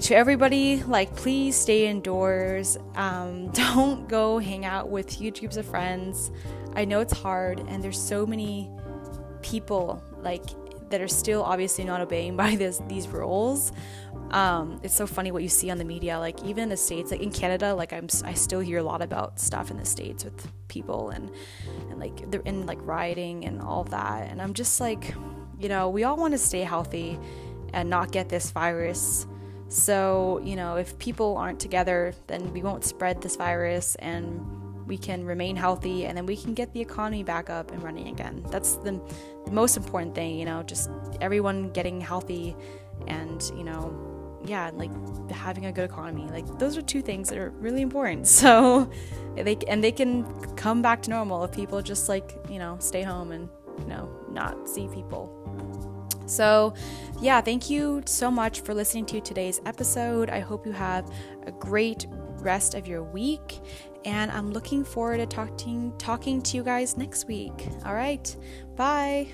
to 0.02 0.14
everybody, 0.14 0.82
like, 0.82 1.14
please 1.16 1.56
stay 1.56 1.86
indoors. 1.86 2.76
Um, 2.94 3.50
don't 3.52 4.08
go 4.08 4.38
hang 4.38 4.64
out 4.64 4.90
with 4.90 5.10
huge 5.10 5.40
groups 5.40 5.56
of 5.56 5.66
friends. 5.66 6.30
I 6.74 6.84
know 6.84 7.00
it's 7.00 7.12
hard, 7.12 7.60
and 7.60 7.82
there's 7.82 8.00
so 8.00 8.26
many 8.26 8.70
people 9.42 10.02
like 10.22 10.42
that 10.90 11.00
are 11.00 11.08
still 11.08 11.42
obviously 11.42 11.84
not 11.84 12.00
obeying 12.00 12.36
by 12.44 12.56
this 12.56 12.80
these 12.88 13.08
rules. 13.08 13.72
Um, 14.30 14.80
it's 14.82 14.94
so 14.94 15.06
funny 15.06 15.30
what 15.30 15.42
you 15.42 15.48
see 15.48 15.70
on 15.70 15.78
the 15.78 15.84
media, 15.84 16.18
like 16.18 16.42
even 16.44 16.64
in 16.64 16.68
the 16.68 16.76
states, 16.76 17.10
like 17.10 17.20
in 17.20 17.30
Canada, 17.30 17.74
like 17.74 17.92
I'm 17.92 18.08
I 18.24 18.34
still 18.34 18.60
hear 18.60 18.78
a 18.78 18.82
lot 18.82 19.02
about 19.02 19.38
stuff 19.38 19.70
in 19.70 19.76
the 19.76 19.84
states 19.84 20.24
with 20.24 20.50
people 20.68 21.10
and 21.10 21.30
and 21.90 22.00
like 22.00 22.30
they're 22.30 22.40
in 22.40 22.66
like 22.66 22.78
rioting 22.82 23.44
and 23.44 23.60
all 23.60 23.84
that, 23.84 24.28
and 24.30 24.42
I'm 24.42 24.54
just 24.54 24.80
like, 24.80 25.14
you 25.58 25.68
know, 25.68 25.88
we 25.88 26.04
all 26.04 26.16
want 26.16 26.32
to 26.32 26.38
stay 26.38 26.60
healthy 26.62 27.18
and 27.72 27.88
not 27.88 28.12
get 28.12 28.28
this 28.28 28.50
virus. 28.50 29.26
So, 29.74 30.40
you 30.44 30.54
know, 30.54 30.76
if 30.76 30.96
people 31.00 31.36
aren't 31.36 31.58
together, 31.58 32.14
then 32.28 32.52
we 32.52 32.62
won't 32.62 32.84
spread 32.84 33.20
this 33.20 33.34
virus 33.34 33.96
and 33.96 34.86
we 34.86 34.96
can 34.96 35.24
remain 35.24 35.56
healthy 35.56 36.06
and 36.06 36.16
then 36.16 36.26
we 36.26 36.36
can 36.36 36.54
get 36.54 36.72
the 36.72 36.80
economy 36.80 37.24
back 37.24 37.50
up 37.50 37.72
and 37.72 37.82
running 37.82 38.06
again. 38.06 38.46
That's 38.50 38.76
the, 38.76 39.00
the 39.44 39.50
most 39.50 39.76
important 39.76 40.14
thing, 40.14 40.38
you 40.38 40.44
know, 40.44 40.62
just 40.62 40.90
everyone 41.20 41.70
getting 41.70 42.00
healthy 42.00 42.54
and, 43.08 43.42
you 43.56 43.64
know, 43.64 44.38
yeah, 44.44 44.70
like 44.74 44.92
having 45.32 45.66
a 45.66 45.72
good 45.72 45.90
economy. 45.90 46.28
Like 46.30 46.46
those 46.60 46.76
are 46.76 46.82
two 46.82 47.02
things 47.02 47.28
that 47.30 47.38
are 47.38 47.50
really 47.50 47.82
important. 47.82 48.28
So 48.44 48.88
they 49.34 49.56
and 49.66 49.82
they 49.82 49.90
can 49.90 50.24
come 50.54 50.82
back 50.82 51.02
to 51.02 51.10
normal 51.10 51.42
if 51.42 51.50
people 51.50 51.82
just 51.82 52.08
like, 52.08 52.30
you 52.48 52.60
know, 52.60 52.76
stay 52.78 53.02
home 53.02 53.32
and, 53.32 53.48
you 53.80 53.86
know, 53.86 54.08
not 54.30 54.68
see 54.68 54.86
people. 54.86 55.93
So, 56.26 56.74
yeah, 57.20 57.40
thank 57.40 57.70
you 57.70 58.02
so 58.06 58.30
much 58.30 58.60
for 58.60 58.74
listening 58.74 59.06
to 59.06 59.20
today's 59.20 59.60
episode. 59.66 60.30
I 60.30 60.40
hope 60.40 60.66
you 60.66 60.72
have 60.72 61.10
a 61.46 61.52
great 61.52 62.06
rest 62.40 62.74
of 62.74 62.86
your 62.86 63.02
week 63.02 63.60
and 64.04 64.30
I'm 64.30 64.52
looking 64.52 64.84
forward 64.84 65.18
to 65.18 65.26
talking 65.26 65.92
talking 65.98 66.42
to 66.42 66.56
you 66.56 66.62
guys 66.62 66.96
next 66.96 67.26
week. 67.26 67.68
All 67.84 67.94
right. 67.94 68.36
Bye. 68.76 69.28